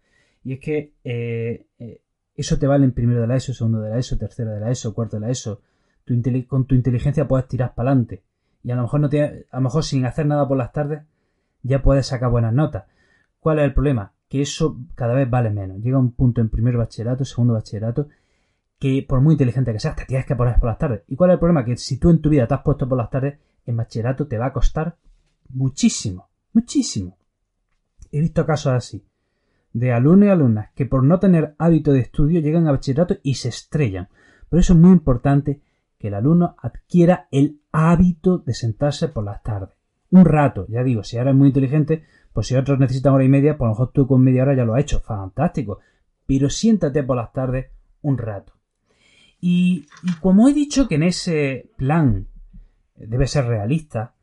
Y 0.42 0.54
es 0.54 0.58
que 0.58 0.94
eh, 1.04 1.66
eh, 1.78 2.02
eso 2.34 2.58
te 2.58 2.66
vale 2.66 2.84
en 2.84 2.90
primero 2.90 3.20
de 3.20 3.28
la 3.28 3.36
ESO, 3.36 3.54
segundo 3.54 3.80
de 3.80 3.90
la 3.90 3.98
ESO, 3.98 4.18
tercero 4.18 4.50
de 4.50 4.58
la 4.58 4.72
ESO, 4.72 4.92
cuarto 4.92 5.18
de 5.18 5.20
la 5.20 5.30
ESO. 5.30 5.62
con 6.48 6.64
tu 6.64 6.74
inteligencia 6.74 7.28
puedes 7.28 7.46
tirar 7.46 7.76
para 7.76 7.90
adelante. 7.90 8.24
Y 8.64 8.72
a 8.72 8.74
lo 8.74 8.82
mejor 8.82 8.98
no 8.98 9.08
te, 9.08 9.46
a 9.48 9.56
lo 9.58 9.62
mejor 9.62 9.84
sin 9.84 10.04
hacer 10.06 10.26
nada 10.26 10.48
por 10.48 10.56
las 10.56 10.72
tardes 10.72 11.02
ya 11.62 11.82
puedes 11.82 12.06
sacar 12.06 12.30
buenas 12.30 12.52
notas. 12.52 12.84
¿Cuál 13.38 13.58
es 13.58 13.64
el 13.64 13.74
problema? 13.74 14.12
Que 14.28 14.42
eso 14.42 14.78
cada 14.94 15.14
vez 15.14 15.28
vale 15.28 15.50
menos. 15.50 15.78
Llega 15.80 15.98
un 15.98 16.12
punto 16.12 16.40
en 16.40 16.50
primer 16.50 16.76
bachillerato, 16.76 17.24
segundo 17.24 17.54
bachillerato, 17.54 18.08
que 18.78 19.04
por 19.06 19.20
muy 19.20 19.34
inteligente 19.34 19.72
que 19.72 19.80
seas, 19.80 19.96
te 19.96 20.04
tienes 20.06 20.26
que 20.26 20.36
poner 20.36 20.58
por 20.58 20.68
las 20.68 20.78
tardes. 20.78 21.02
¿Y 21.08 21.16
cuál 21.16 21.30
es 21.30 21.34
el 21.34 21.40
problema? 21.40 21.64
Que 21.64 21.76
si 21.76 21.98
tú 21.98 22.10
en 22.10 22.20
tu 22.20 22.30
vida 22.30 22.46
te 22.46 22.54
has 22.54 22.62
puesto 22.62 22.88
por 22.88 22.98
las 22.98 23.10
tardes, 23.10 23.38
en 23.66 23.76
bachillerato 23.76 24.26
te 24.26 24.38
va 24.38 24.46
a 24.46 24.52
costar 24.52 24.96
muchísimo, 25.48 26.30
muchísimo. 26.52 27.18
He 28.12 28.20
visto 28.20 28.46
casos 28.46 28.72
así, 28.72 29.06
de 29.72 29.92
alumnos 29.92 30.26
y 30.26 30.30
alumnas 30.30 30.70
que 30.74 30.86
por 30.86 31.04
no 31.04 31.18
tener 31.18 31.54
hábito 31.58 31.92
de 31.92 32.00
estudio 32.00 32.40
llegan 32.40 32.66
a 32.66 32.72
bachillerato 32.72 33.16
y 33.22 33.34
se 33.34 33.48
estrellan. 33.48 34.08
Por 34.48 34.58
eso 34.58 34.72
es 34.72 34.78
muy 34.78 34.92
importante 34.92 35.60
que 35.98 36.08
el 36.08 36.14
alumno 36.14 36.56
adquiera 36.60 37.28
el 37.30 37.60
hábito 37.70 38.38
de 38.38 38.54
sentarse 38.54 39.08
por 39.08 39.24
las 39.24 39.42
tardes. 39.42 39.79
Un 40.10 40.24
rato, 40.24 40.66
ya 40.68 40.82
digo, 40.82 41.04
si 41.04 41.18
ahora 41.18 41.30
es 41.30 41.36
muy 41.36 41.48
inteligente, 41.48 42.04
pues 42.32 42.48
si 42.48 42.56
otros 42.56 42.78
necesitan 42.78 43.12
hora 43.14 43.24
y 43.24 43.28
media, 43.28 43.56
pues 43.56 43.66
a 43.66 43.70
lo 43.70 43.74
mejor 43.74 43.92
tú 43.92 44.06
con 44.06 44.22
media 44.22 44.42
hora 44.42 44.54
ya 44.54 44.64
lo 44.64 44.74
has 44.74 44.82
hecho. 44.82 45.00
Fantástico. 45.00 45.80
Pero 46.26 46.50
siéntate 46.50 47.02
por 47.02 47.16
las 47.16 47.32
tardes 47.32 47.66
un 48.02 48.18
rato. 48.18 48.52
Y, 49.40 49.86
como 50.20 50.48
he 50.48 50.52
dicho 50.52 50.86
que 50.86 50.96
en 50.96 51.04
ese 51.04 51.70
plan 51.76 52.26
debe 52.96 53.26
ser 53.26 53.46
realista, 53.46 54.14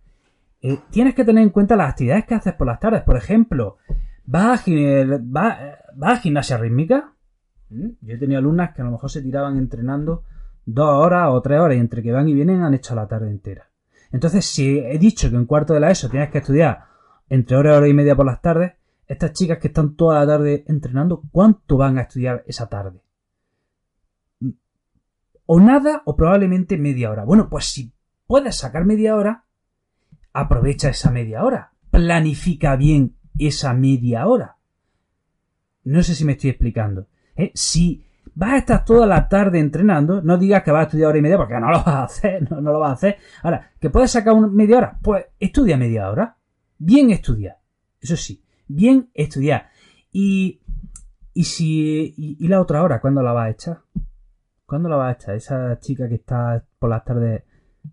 eh, 0.62 0.78
tienes 0.92 1.16
que 1.16 1.26
tener 1.26 1.44
en 1.44 1.50
cuenta 1.50 1.76
las 1.76 1.92
actividades 1.92 2.26
que 2.26 2.36
haces 2.36 2.54
por 2.54 2.68
las 2.68 2.80
tardes. 2.80 3.02
Por 3.02 3.18
ejemplo, 3.18 3.78
¿vas 4.26 4.62
a, 4.62 6.16
gimnasia 6.18 6.58
rítmica? 6.58 7.14
¿Mm? 7.70 7.90
Yo 8.02 8.16
he 8.16 8.18
tenido 8.18 8.40
alumnas 8.40 8.74
que 8.76 8.82
a 8.82 8.86
lo 8.86 8.92
mejor 8.92 9.10
se 9.10 9.22
tiraban 9.22 9.58
entrenando 9.58 10.24
dos 10.66 11.06
horas 11.06 11.30
o 11.32 11.42
tres 11.42 11.60
horas 11.60 11.78
y 11.78 11.80
entre 11.80 12.04
que 12.04 12.12
van 12.12 12.28
y 12.28 12.34
vienen 12.34 12.62
han 12.62 12.76
hecho 12.76 12.94
la 12.94 13.08
tarde 13.08 13.32
entera. 13.32 13.67
Entonces, 14.12 14.46
si 14.46 14.80
he 14.80 14.98
dicho 14.98 15.30
que 15.30 15.36
en 15.36 15.46
cuarto 15.46 15.74
de 15.74 15.80
la 15.80 15.92
ESO 15.92 16.10
tienes 16.10 16.30
que 16.30 16.40
estudiar 16.40 16.86
entre 17.30 17.58
hora 17.58 17.74
y 17.74 17.78
hora 17.78 17.88
y 17.88 17.94
media 17.94 18.16
por 18.16 18.26
las 18.26 18.42
tardes, 18.42 18.74
estas 19.06 19.34
chicas 19.34 19.60
que 19.60 19.68
están 19.68 19.96
toda 19.96 20.20
la 20.20 20.28
tarde 20.28 20.64
entrenando, 20.68 21.24
¿cuánto 21.32 21.78
van 21.78 21.98
a 21.98 22.02
estudiar 22.02 22.44
esa 22.48 22.68
tarde? 22.68 23.02
O 25.46 25.60
nada, 25.60 26.02
o 26.06 26.16
probablemente 26.16 26.78
media 26.78 27.10
hora. 27.10 27.24
Bueno, 27.24 27.50
pues 27.50 27.66
si 27.66 27.94
puedes 28.26 28.58
sacar 28.58 28.86
media 28.86 29.16
hora, 29.16 29.46
aprovecha 30.34 30.90
esa 30.90 31.10
media 31.10 31.44
hora. 31.44 31.72
Planifica 31.90 32.76
bien 32.76 33.16
esa 33.40 33.74
media 33.74 34.28
hora. 34.28 34.58
No 35.86 36.04
sé 36.04 36.16
si 36.16 36.26
me 36.26 36.34
estoy 36.34 36.50
explicando. 36.50 37.08
¿eh? 37.38 37.52
Si 37.54 38.07
vas 38.38 38.54
a 38.54 38.58
estar 38.58 38.86
toda 38.86 39.08
la 39.08 39.28
tarde 39.28 39.60
entrenando, 39.60 40.22
no 40.22 40.38
digas 40.38 40.62
que 40.62 40.70
vas 40.70 40.82
a 40.82 40.84
estudiar 40.84 41.10
hora 41.10 41.18
y 41.18 41.22
media 41.24 41.38
porque 41.38 41.56
no 41.56 41.72
lo 41.72 41.78
vas 41.78 41.88
a 41.88 42.04
hacer, 42.04 42.52
no, 42.62 42.62
lo 42.62 42.80
vas 42.80 42.92
a 42.92 42.94
hacer. 42.94 43.18
Ahora, 43.42 43.72
¿que 43.80 43.90
puedes 43.90 44.12
sacar 44.12 44.34
una 44.34 44.48
media 44.48 44.78
hora? 44.78 45.00
Pues 45.02 45.26
estudia 45.40 45.76
media 45.76 46.10
hora. 46.10 46.38
Bien 46.78 47.10
estudiar. 47.10 47.58
Eso 48.00 48.16
sí, 48.16 48.44
bien 48.68 49.10
estudiar. 49.16 49.70
Y, 50.12 50.62
y 51.34 51.44
si, 51.46 52.14
y, 52.16 52.48
la 52.48 52.62
otra 52.62 52.84
hora, 52.84 53.02
¿cuándo 53.02 53.24
la 53.24 53.34
vas 53.34 53.48
a 53.48 53.50
echar? 53.50 53.80
¿Cuándo 54.68 54.88
la 54.88 54.98
vas 54.98 55.10
a 55.10 55.20
echar? 55.20 55.36
Esa 55.36 55.80
chica 55.80 56.08
que 56.08 56.16
está 56.16 56.64
por 56.78 56.92
las 56.92 57.04
tardes 57.04 57.42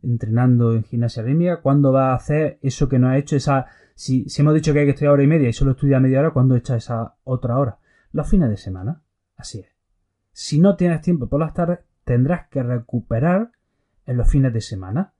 entrenando 0.02 0.74
en 0.74 0.84
gimnasia 0.84 1.22
rítmica, 1.22 1.62
¿cuándo 1.62 1.90
va 1.90 2.10
a 2.10 2.16
hacer 2.16 2.58
eso 2.60 2.86
que 2.86 2.98
no 2.98 3.08
ha 3.08 3.16
hecho? 3.16 3.36
Esa, 3.36 3.64
si, 3.94 4.28
si 4.28 4.42
hemos 4.42 4.52
dicho 4.52 4.74
que 4.74 4.80
hay 4.80 4.84
que 4.84 4.90
estudiar 4.90 5.14
hora 5.14 5.22
y 5.22 5.26
media 5.26 5.48
y 5.48 5.54
solo 5.54 5.70
estudia 5.70 6.00
media 6.00 6.20
hora, 6.20 6.32
¿cuándo 6.32 6.54
echa 6.54 6.76
esa 6.76 7.16
otra 7.24 7.58
hora? 7.58 7.78
Los 8.12 8.28
fines 8.28 8.50
de 8.50 8.58
semana. 8.58 9.00
Así 9.36 9.60
es. 9.60 9.73
Si 10.34 10.58
no 10.58 10.74
tienes 10.74 11.00
tiempo 11.00 11.28
por 11.28 11.38
las 11.38 11.54
tardes, 11.54 11.78
tendrás 12.04 12.48
que 12.48 12.60
recuperar 12.60 13.52
en 14.04 14.16
los 14.16 14.28
fines 14.28 14.52
de 14.52 14.60
semana. 14.60 15.14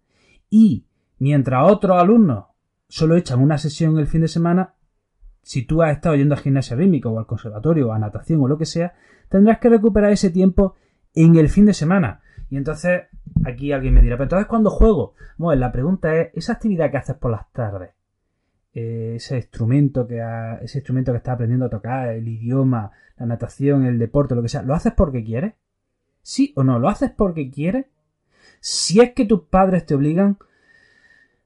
Y 0.50 0.88
mientras 1.20 1.70
otros 1.70 2.02
alumnos 2.02 2.46
solo 2.88 3.16
echan 3.16 3.40
una 3.40 3.56
sesión 3.56 3.96
el 3.98 4.08
fin 4.08 4.22
de 4.22 4.28
semana, 4.28 4.74
si 5.40 5.64
tú 5.64 5.82
has 5.82 5.92
estado 5.92 6.16
yendo 6.16 6.34
a 6.34 6.38
gimnasia 6.38 6.76
rítmica 6.76 7.08
o 7.08 7.20
al 7.20 7.26
conservatorio 7.26 7.88
o 7.88 7.92
a 7.92 7.98
natación 8.00 8.42
o 8.42 8.48
lo 8.48 8.58
que 8.58 8.66
sea, 8.66 8.94
tendrás 9.28 9.60
que 9.60 9.68
recuperar 9.68 10.10
ese 10.10 10.30
tiempo 10.30 10.74
en 11.14 11.36
el 11.36 11.48
fin 11.48 11.66
de 11.66 11.74
semana. 11.74 12.20
Y 12.50 12.56
entonces 12.56 13.02
aquí 13.44 13.70
alguien 13.70 13.94
me 13.94 14.02
dirá, 14.02 14.16
pero 14.16 14.24
entonces 14.24 14.48
¿cuándo 14.48 14.68
juego? 14.68 15.14
Bueno, 15.38 15.60
la 15.60 15.70
pregunta 15.70 16.12
es, 16.16 16.30
esa 16.34 16.54
actividad 16.54 16.90
que 16.90 16.96
haces 16.96 17.16
por 17.16 17.30
las 17.30 17.52
tardes, 17.52 17.90
eh, 18.74 19.14
ese 19.16 19.36
instrumento 19.36 20.06
que 20.06 20.20
ese 20.62 20.78
instrumento 20.78 21.12
que 21.12 21.18
estás 21.18 21.34
aprendiendo 21.34 21.66
a 21.66 21.70
tocar, 21.70 22.08
el 22.08 22.26
idioma, 22.26 22.90
la 23.16 23.26
natación, 23.26 23.84
el 23.84 23.98
deporte, 23.98 24.34
lo 24.34 24.42
que 24.42 24.48
sea, 24.48 24.62
¿lo 24.62 24.74
haces 24.74 24.92
porque 24.94 25.22
quieres? 25.22 25.54
¿Sí 26.22 26.52
o 26.56 26.64
no? 26.64 26.78
¿Lo 26.80 26.88
haces 26.88 27.12
porque 27.12 27.50
quieres? 27.50 27.86
Si 28.60 29.00
es 29.00 29.12
que 29.12 29.26
tus 29.26 29.42
padres 29.42 29.86
te 29.86 29.94
obligan, 29.94 30.38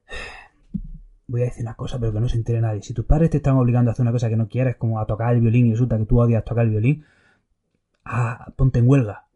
voy 1.27 1.41
a 1.41 1.45
decir 1.45 1.63
una 1.63 1.75
cosa, 1.75 1.99
pero 1.99 2.11
que 2.11 2.19
no 2.19 2.29
se 2.29 2.37
entere 2.37 2.61
nadie. 2.61 2.81
Si 2.81 2.93
tus 2.93 3.05
padres 3.05 3.29
te 3.29 3.37
están 3.37 3.57
obligando 3.57 3.91
a 3.91 3.93
hacer 3.93 4.03
una 4.03 4.11
cosa 4.11 4.29
que 4.29 4.37
no 4.37 4.47
quieres, 4.47 4.77
como 4.77 4.99
a 4.99 5.05
tocar 5.05 5.35
el 5.35 5.41
violín 5.41 5.67
y 5.67 5.71
resulta 5.71 5.99
que 5.99 6.05
tú 6.05 6.19
odias 6.19 6.43
tocar 6.43 6.65
el 6.65 6.71
violín, 6.71 7.05
ah, 8.05 8.53
ponte 8.55 8.79
en 8.79 8.89
huelga. 8.89 9.27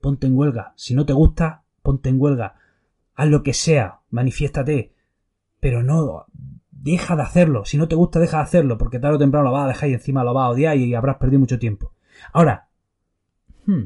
Ponte 0.00 0.28
en 0.28 0.36
huelga. 0.36 0.74
Si 0.76 0.94
no 0.94 1.06
te 1.06 1.12
gusta, 1.12 1.64
ponte 1.82 2.08
en 2.08 2.20
huelga. 2.20 2.54
Haz 3.14 3.28
lo 3.28 3.42
que 3.42 3.52
sea, 3.52 4.00
manifiéstate. 4.10 4.94
Pero 5.58 5.82
no, 5.82 6.26
deja 6.82 7.16
de 7.16 7.22
hacerlo. 7.22 7.64
Si 7.64 7.78
no 7.78 7.88
te 7.88 7.94
gusta, 7.94 8.18
deja 8.18 8.38
de 8.38 8.42
hacerlo, 8.42 8.76
porque 8.76 8.98
tarde 8.98 9.16
o 9.16 9.18
temprano 9.18 9.46
lo 9.46 9.52
vas 9.52 9.64
a 9.64 9.68
dejar 9.68 9.88
y 9.88 9.94
encima 9.94 10.24
lo 10.24 10.34
vas 10.34 10.46
a 10.46 10.50
odiar 10.50 10.76
y 10.76 10.94
habrás 10.94 11.16
perdido 11.16 11.40
mucho 11.40 11.58
tiempo. 11.58 11.92
Ahora, 12.32 12.68
hmm, 13.66 13.84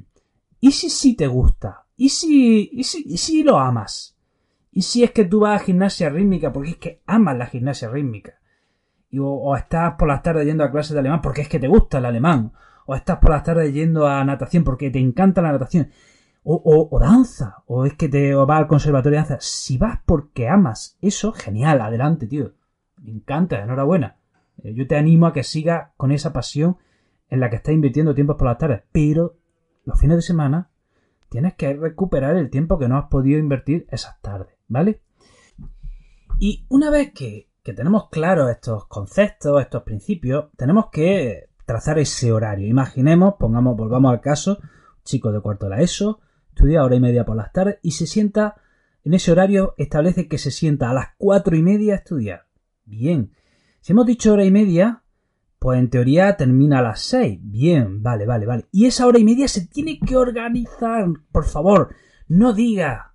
¿y 0.61 0.73
si 0.73 0.91
sí 0.91 1.15
te 1.15 1.27
gusta? 1.27 1.85
¿Y 1.97 2.09
si, 2.09 2.71
y 2.73 2.85
si, 2.85 3.03
y 3.07 3.19
si 3.19 3.43
lo 3.43 3.59
amas? 3.59 4.17
¿Y 4.71 4.83
si 4.83 5.03
es 5.03 5.13
que 5.13 5.25
tú 5.25 5.41
vas 5.41 5.61
a 5.61 5.65
gimnasia 5.65 6.11
rítmica 6.11 6.53
porque 6.53 6.71
es 6.71 6.77
que 6.77 7.03
amas 7.07 7.37
la 7.37 7.47
gimnasia 7.47 7.89
rítmica? 7.89 8.35
Y, 9.11 9.19
o, 9.21 9.57
estás 9.57 9.95
por 9.95 10.09
las 10.09 10.23
tardes 10.23 10.45
yendo 10.45 10.65
a 10.65 10.71
clases 10.71 10.93
de 10.93 11.01
alemán 11.01 11.23
porque 11.23 11.43
es 11.43 11.49
que 11.49 11.59
te 11.59 11.69
gusta 11.69 11.99
el 11.99 12.07
alemán. 12.07 12.53
O 12.87 12.95
estás 12.95 13.19
por 13.19 13.31
las 13.31 13.43
tardes 13.43 13.73
yendo 13.73 14.07
a 14.07 14.25
natación 14.25 14.65
porque 14.65 14.91
te 14.91 14.99
encanta 14.99 15.43
la 15.43 15.53
natación. 15.53 15.91
O, 16.45 16.89
o, 16.91 17.01
danza, 17.01 17.65
o 17.67 17.87
es 17.87 17.95
que 17.95 18.09
te 18.09 18.33
vas 18.35 18.59
al 18.59 18.69
conservatorio 18.69 19.19
de 19.19 19.27
danza. 19.27 19.39
Si 19.41 19.79
vas 19.79 20.01
porque 20.07 20.49
amas 20.49 20.97
eso, 21.01 21.33
genial, 21.33 21.81
adelante, 21.81 22.27
tío. 22.27 22.53
Encanta, 23.07 23.63
enhorabuena. 23.63 24.19
Eh, 24.63 24.75
yo 24.75 24.87
te 24.87 24.97
animo 24.97 25.27
a 25.27 25.33
que 25.33 25.43
sigas 25.43 25.91
con 25.97 26.13
esa 26.13 26.33
pasión 26.33 26.79
en 27.29 27.41
la 27.41 27.51
que 27.51 27.57
estás 27.57 27.75
invirtiendo 27.75 28.15
tiempo 28.15 28.37
por 28.37 28.49
las 28.49 28.59
tardes, 28.59 28.83
pero 28.93 29.37
los 29.85 29.99
fines 29.99 30.17
de 30.17 30.23
semana 30.23 30.71
tienes 31.29 31.55
que 31.55 31.73
recuperar 31.75 32.37
el 32.37 32.51
tiempo 32.51 32.79
que 32.79 32.89
no 32.89 32.99
has 32.99 33.07
podido 33.07 33.39
invertir 33.39 33.87
esas 33.91 34.21
tardes, 34.21 34.57
¿vale? 34.69 35.03
Y 36.39 36.67
una 36.69 36.91
vez 36.91 37.13
que, 37.13 37.51
que 37.63 37.73
tenemos 37.73 38.09
claros 38.11 38.51
estos 38.51 38.87
conceptos, 38.87 39.61
estos 39.61 39.83
principios, 39.83 40.47
tenemos 40.57 40.87
que 40.91 41.49
trazar 41.65 41.99
ese 41.99 42.33
horario. 42.33 42.67
Imaginemos, 42.69 43.35
pongamos, 43.39 43.77
volvamos 43.77 44.13
al 44.13 44.21
caso, 44.21 44.59
chico 45.05 45.33
de 45.33 45.41
cuarto 45.41 45.67
de 45.67 45.71
la 45.71 45.83
ESO, 45.83 46.21
estudia 46.51 46.85
hora 46.85 46.97
y 46.97 47.01
media 47.01 47.25
por 47.25 47.37
las 47.37 47.53
tardes 47.53 47.79
y 47.83 47.93
se 47.93 48.07
sienta, 48.07 48.57
en 49.05 49.15
ese 49.15 49.33
horario 49.33 49.75
establece 49.77 50.29
que 50.29 50.39
se 50.39 50.51
sienta 50.51 50.91
a 50.91 50.95
las 50.95 51.09
cuatro 51.19 51.57
y 51.57 51.63
media 51.63 51.95
a 51.95 51.97
estudiar. 51.97 52.46
Bien. 52.87 53.33
Si 53.81 53.93
hemos 53.93 54.07
dicho 54.07 54.33
hora 54.33 54.45
y 54.45 54.51
media, 54.51 55.03
pues 55.59 55.79
en 55.79 55.91
teoría 55.91 56.37
termina 56.37 56.79
a 56.79 56.83
las 56.83 57.01
seis. 57.01 57.39
Bien, 57.43 58.03
vale, 58.03 58.25
vale, 58.25 58.47
vale. 58.47 58.65
Y 58.73 58.87
esa 58.87 59.07
hora 59.07 59.19
y 59.19 59.25
media 59.25 59.49
se 59.49 59.67
tiene 59.67 59.99
que 59.99 60.17
organizar. 60.17 61.07
Por 61.31 61.45
favor, 61.45 61.95
no 62.29 62.53
diga. 62.53 63.15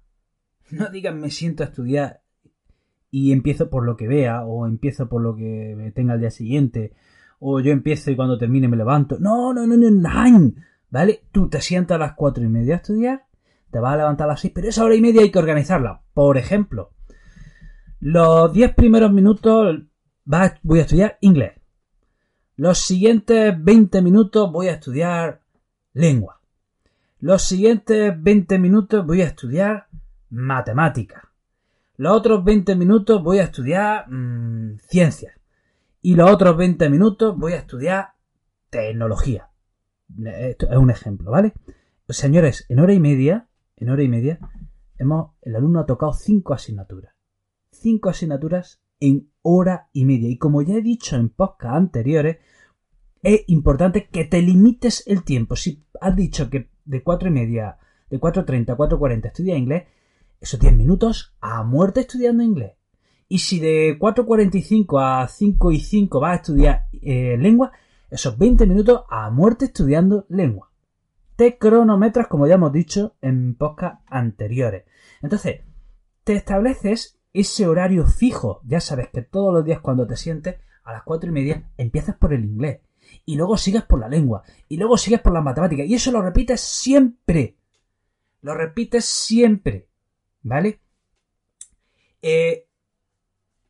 No 0.69 0.89
diga 0.89 1.11
me 1.11 1.31
siento 1.31 1.63
a 1.63 1.67
estudiar 1.67 2.21
y 3.11 3.33
empiezo 3.33 3.69
por 3.69 3.85
lo 3.85 3.97
que 3.97 4.07
vea, 4.07 4.45
o 4.45 4.65
empiezo 4.65 5.09
por 5.09 5.21
lo 5.21 5.35
que 5.35 5.91
tenga 5.93 6.13
al 6.13 6.21
día 6.21 6.31
siguiente, 6.31 6.93
o 7.39 7.59
yo 7.59 7.71
empiezo 7.71 8.09
y 8.09 8.15
cuando 8.15 8.37
termine 8.37 8.69
me 8.69 8.77
levanto. 8.77 9.17
No, 9.19 9.53
no, 9.53 9.67
no, 9.67 9.75
no, 9.75 9.91
no. 9.91 10.53
¿vale? 10.89 11.21
Tú 11.31 11.49
te 11.49 11.61
sientas 11.61 11.95
a 11.95 11.99
las 11.99 12.13
cuatro 12.13 12.43
y 12.43 12.47
media 12.47 12.75
a 12.75 12.77
estudiar, 12.77 13.25
te 13.69 13.79
vas 13.79 13.93
a 13.93 13.97
levantar 13.97 14.25
a 14.25 14.31
las 14.31 14.39
seis, 14.39 14.53
pero 14.55 14.69
esa 14.69 14.85
hora 14.85 14.95
y 14.95 15.01
media 15.01 15.21
hay 15.21 15.31
que 15.31 15.39
organizarla. 15.39 16.01
Por 16.13 16.37
ejemplo, 16.37 16.93
los 18.01 18.51
diez 18.51 18.73
primeros 18.73 19.11
minutos 19.13 19.77
voy 20.25 20.79
a 20.79 20.81
estudiar 20.81 21.17
inglés. 21.21 21.53
Los 22.55 22.79
siguientes 22.79 23.53
20 23.63 24.01
minutos 24.01 24.51
voy 24.51 24.67
a 24.67 24.73
estudiar 24.73 25.41
lengua. 25.93 26.41
Los 27.19 27.43
siguientes 27.43 28.13
20 28.21 28.57
minutos 28.57 29.05
voy 29.05 29.21
a 29.21 29.25
estudiar 29.25 29.87
matemáticas. 30.29 31.23
Los 31.97 32.17
otros 32.17 32.43
20 32.43 32.75
minutos 32.75 33.21
voy 33.21 33.37
a 33.37 33.43
estudiar 33.43 34.09
mm, 34.09 34.79
ciencias. 34.79 35.39
Y 36.01 36.15
los 36.15 36.31
otros 36.31 36.57
20 36.57 36.89
minutos 36.89 37.37
voy 37.37 37.53
a 37.53 37.57
estudiar 37.57 38.13
tecnología. 38.71 39.49
Esto 40.25 40.71
es 40.71 40.77
un 40.77 40.89
ejemplo, 40.89 41.29
¿vale? 41.29 41.53
Señores, 42.09 42.65
en 42.67 42.79
hora 42.79 42.93
y 42.93 42.99
media, 42.99 43.47
en 43.77 43.89
hora 43.91 44.01
y 44.01 44.07
media, 44.07 44.39
hemos, 44.97 45.33
el 45.43 45.55
alumno 45.55 45.81
ha 45.81 45.85
tocado 45.85 46.13
cinco 46.13 46.55
asignaturas. 46.55 47.10
Cinco 47.71 48.09
asignaturas 48.09 48.81
en 48.99 49.31
hora 49.41 49.89
y 49.93 50.05
media. 50.05 50.29
Y 50.29 50.37
como 50.37 50.61
ya 50.61 50.75
he 50.75 50.81
dicho 50.81 51.15
en 51.15 51.29
podcast 51.29 51.75
anteriores, 51.75 52.37
es 53.23 53.43
importante 53.47 54.07
que 54.07 54.25
te 54.25 54.41
limites 54.41 55.03
el 55.07 55.23
tiempo. 55.23 55.55
Si 55.55 55.83
has 55.99 56.15
dicho 56.15 56.49
que 56.49 56.69
de 56.85 57.03
cuatro 57.03 57.29
y 57.29 57.31
media, 57.31 57.77
de 58.09 58.19
4.30 58.19 58.71
a 58.71 58.77
4.40 58.77 59.25
estudia 59.27 59.57
inglés, 59.57 59.87
esos 60.39 60.59
10 60.59 60.75
minutos 60.75 61.35
a 61.39 61.63
muerte 61.63 62.01
estudiando 62.01 62.43
inglés. 62.43 62.73
Y 63.27 63.39
si 63.39 63.59
de 63.59 63.97
4.45 63.97 65.01
a 65.01 65.27
5 65.27 65.71
y 65.71 65.79
5 65.79 66.19
vas 66.19 66.31
a 66.31 66.35
estudiar 66.41 66.87
eh, 67.01 67.37
lengua, 67.39 67.71
esos 68.09 68.37
20 68.37 68.65
minutos 68.65 69.03
a 69.09 69.29
muerte 69.29 69.65
estudiando 69.65 70.25
lengua. 70.27 70.71
Te 71.37 71.57
cronometras, 71.57 72.27
como 72.27 72.45
ya 72.45 72.55
hemos 72.55 72.73
dicho 72.73 73.15
en 73.21 73.55
podcast 73.55 74.01
anteriores. 74.07 74.83
Entonces, 75.21 75.61
te 76.25 76.33
estableces 76.33 77.20
ese 77.33 77.67
horario 77.67 78.05
fijo. 78.05 78.61
Ya 78.65 78.79
sabes 78.79 79.09
que 79.09 79.21
todos 79.21 79.53
los 79.53 79.65
días 79.65 79.79
cuando 79.79 80.07
te 80.07 80.17
sientes, 80.17 80.57
a 80.83 80.93
las 80.93 81.03
4 81.03 81.29
y 81.29 81.33
media, 81.33 81.71
empiezas 81.77 82.15
por 82.15 82.33
el 82.33 82.45
inglés. 82.45 82.81
Y 83.25 83.35
luego 83.35 83.57
sigues 83.57 83.83
por 83.83 83.99
la 83.99 84.07
lengua. 84.07 84.43
Y 84.67 84.77
luego 84.77 84.97
sigues 84.97 85.21
por 85.21 85.33
la 85.33 85.41
matemática. 85.41 85.83
Y 85.83 85.93
eso 85.93 86.11
lo 86.11 86.21
repites 86.21 86.61
siempre. 86.61 87.57
Lo 88.41 88.53
repites 88.55 89.05
siempre. 89.05 89.87
¿Vale? 90.43 90.79
Eh, 92.21 92.67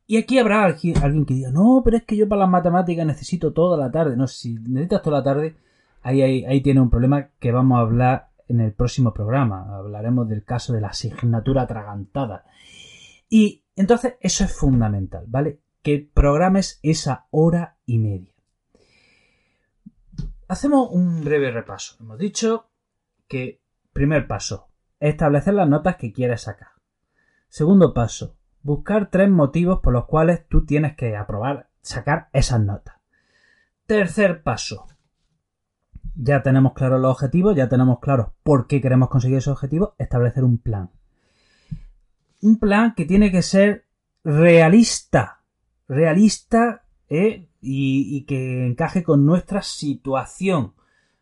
y 0.06 0.16
aquí 0.16 0.38
habrá 0.38 0.64
alguien 0.64 1.24
que 1.24 1.34
diga, 1.34 1.50
no, 1.50 1.80
pero 1.84 1.96
es 1.96 2.04
que 2.04 2.16
yo 2.16 2.28
para 2.28 2.40
las 2.40 2.50
matemáticas 2.50 3.06
necesito 3.06 3.52
toda 3.52 3.78
la 3.78 3.90
tarde. 3.90 4.16
No, 4.16 4.26
si 4.26 4.54
necesitas 4.54 5.02
toda 5.02 5.18
la 5.18 5.24
tarde, 5.24 5.56
ahí, 6.02 6.22
ahí, 6.22 6.60
tiene 6.60 6.80
un 6.80 6.90
problema 6.90 7.28
que 7.38 7.52
vamos 7.52 7.78
a 7.78 7.82
hablar 7.82 8.28
en 8.48 8.60
el 8.60 8.72
próximo 8.72 9.14
programa. 9.14 9.74
Hablaremos 9.76 10.28
del 10.28 10.44
caso 10.44 10.72
de 10.72 10.80
la 10.80 10.88
asignatura 10.88 11.62
atragantada. 11.62 12.44
Y 13.34 13.64
entonces 13.76 14.16
eso 14.20 14.44
es 14.44 14.54
fundamental, 14.54 15.24
¿vale? 15.26 15.62
Que 15.80 16.06
programes 16.12 16.78
esa 16.82 17.28
hora 17.30 17.78
y 17.86 17.96
media. 17.96 18.34
Hacemos 20.48 20.90
un 20.90 21.24
breve 21.24 21.50
repaso. 21.50 21.96
Hemos 21.98 22.18
dicho 22.18 22.68
que, 23.28 23.62
primer 23.94 24.26
paso, 24.26 24.68
establecer 25.00 25.54
las 25.54 25.66
notas 25.66 25.96
que 25.96 26.12
quieres 26.12 26.42
sacar. 26.42 26.72
Segundo 27.48 27.94
paso, 27.94 28.36
buscar 28.60 29.08
tres 29.08 29.30
motivos 29.30 29.80
por 29.80 29.94
los 29.94 30.04
cuales 30.04 30.46
tú 30.46 30.66
tienes 30.66 30.94
que 30.94 31.16
aprobar, 31.16 31.70
sacar 31.80 32.28
esas 32.34 32.60
notas. 32.60 32.96
Tercer 33.86 34.42
paso. 34.42 34.88
Ya 36.14 36.42
tenemos 36.42 36.74
claros 36.74 37.00
los 37.00 37.12
objetivos, 37.12 37.56
ya 37.56 37.70
tenemos 37.70 37.98
claros 38.00 38.32
por 38.42 38.66
qué 38.66 38.82
queremos 38.82 39.08
conseguir 39.08 39.38
esos 39.38 39.54
objetivos, 39.54 39.94
establecer 39.96 40.44
un 40.44 40.58
plan. 40.58 40.90
Un 42.42 42.58
plan 42.58 42.94
que 42.94 43.06
tiene 43.06 43.32
que 43.32 43.40
ser 43.40 43.86
realista, 44.22 45.42
realista 45.88 46.84
¿eh? 47.08 47.48
y, 47.60 48.24
que 48.24 48.66
encaje 48.66 49.02
con 49.02 49.24
nuestra 49.24 49.62
situación, 49.62 50.74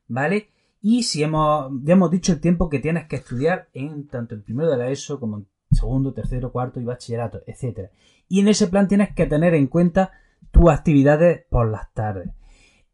¿vale? 0.09 0.51
Y 0.83 1.03
si 1.03 1.23
hemos, 1.23 1.71
ya 1.83 1.92
hemos 1.92 2.11
dicho 2.11 2.33
el 2.33 2.40
tiempo 2.40 2.68
que 2.68 2.79
tienes 2.79 3.07
que 3.07 3.16
estudiar 3.16 3.68
en 3.75 4.09
tanto 4.09 4.35
en 4.35 4.42
primero 4.42 4.71
de 4.71 4.79
la 4.79 4.90
ESO 4.90 5.21
como 5.21 5.38
en 5.38 5.47
segundo, 5.71 6.12
tercero, 6.12 6.53
cuarto 6.53 6.81
y 6.81 6.85
bachillerato, 6.85 7.42
etc. 7.47 7.90
Y 8.29 8.40
en 8.40 8.49
ese 8.49 8.66
plan 8.66 8.88
tienes 8.88 9.14
que 9.14 9.27
tener 9.27 9.55
en 9.55 9.66
cuenta 9.66 10.12
tus 10.51 10.71
actividades 10.71 11.45
por 11.49 11.71
las 11.71 11.92
tardes. 11.92 12.31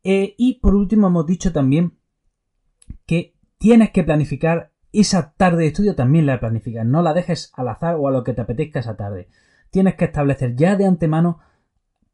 Eh, 0.03 0.35
y 0.37 0.61
por 0.61 0.74
último 0.74 1.07
hemos 1.07 1.27
dicho 1.27 1.53
también 1.53 1.96
que 3.07 3.35
tienes 3.59 3.90
que 3.90 4.05
planificar 4.05 4.72
esa 5.00 5.32
tarde 5.37 5.62
de 5.62 5.66
estudio 5.68 5.94
también 5.94 6.26
la 6.26 6.40
planificas. 6.40 6.87
No 6.87 7.02
la 7.02 7.14
dejes 7.14 7.52
al 7.54 7.68
azar 7.68 7.96
o 7.98 8.09
a 8.09 8.11
lo 8.11 8.24
que 8.24 8.32
te 8.32 8.42
apetezca 8.42 8.80
esa 8.80 8.96
tarde. 8.96 9.28
Tienes 9.70 9.94
que 9.94 10.06
establecer 10.06 10.54
ya 10.56 10.76
de 10.76 10.87
antemano 10.87 11.40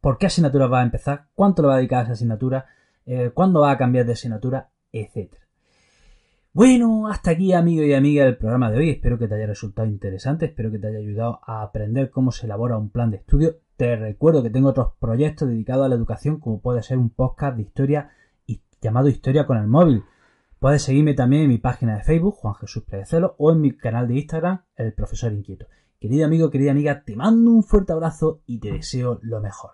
por 0.01 0.19
qué 0.19 0.27
asignatura 0.27 0.67
vas 0.67 0.81
a 0.81 0.85
empezar, 0.85 1.27
cuánto 1.35 1.63
le 1.63 1.69
vas 1.69 1.75
a 1.75 1.79
dedicar 1.79 2.01
a 2.01 2.03
esa 2.05 2.13
asignatura, 2.13 2.67
eh, 3.07 3.31
cuándo 3.33 3.61
vas 3.61 3.75
a 3.75 3.79
cambiar 3.79 4.07
de 4.07 4.13
asignatura, 4.13 4.71
etc. 4.93 5.35
Bueno, 6.53 7.09
hasta 7.09 7.31
aquí 7.31 7.53
amigo 7.53 7.83
y 7.83 7.95
amiga 7.95 8.25
del 8.25 8.37
programa 8.37 8.71
de 8.71 8.79
hoy. 8.79 8.91
Espero 8.91 9.19
que 9.19 9.29
te 9.29 9.37
haya 9.37 9.47
resultado 9.47 9.89
interesante, 9.89 10.47
espero 10.47 10.71
que 10.71 10.79
te 10.79 10.89
haya 10.89 10.99
ayudado 10.99 11.41
a 11.47 11.63
aprender 11.63 12.11
cómo 12.11 12.33
se 12.33 12.47
elabora 12.47 12.77
un 12.77 12.91
plan 12.91 13.11
de 13.11 13.19
estudio. 13.19 13.57
Te 13.77 13.97
recuerdo 13.97 14.43
que 14.43 14.51
tengo 14.51 14.69
otros 14.69 14.93
proyectos 14.99 15.49
dedicados 15.49 15.87
a 15.87 15.89
la 15.89 15.95
educación, 15.95 16.41
como 16.41 16.61
puede 16.61 16.83
ser 16.83 16.99
un 16.99 17.11
podcast 17.11 17.57
de 17.57 17.63
historia 17.63 18.11
llamado 18.83 19.09
Historia 19.09 19.47
con 19.47 19.57
el 19.57 19.69
móvil. 19.69 20.05
Puedes 20.63 20.85
seguirme 20.85 21.15
también 21.15 21.43
en 21.43 21.49
mi 21.49 21.59
página 21.59 21.97
de 21.97 22.05
Facebook, 22.05 22.37
Juan 22.37 22.55
Jesús 22.55 22.85
Predecelo, 22.85 23.35
o 23.37 23.51
en 23.51 23.61
mi 23.61 23.77
canal 23.77 24.07
de 24.07 24.15
Instagram, 24.15 24.63
El 24.77 24.95
Profesor 24.95 25.33
Inquieto. 25.33 25.67
Querido 25.99 26.25
amigo, 26.25 26.51
querida 26.51 26.71
amiga, 26.71 27.03
te 27.03 27.17
mando 27.17 27.51
un 27.51 27.65
fuerte 27.65 27.93
abrazo 27.93 28.43
y 28.47 28.61
te 28.61 28.71
deseo 28.71 29.19
lo 29.23 29.41
mejor. 29.41 29.73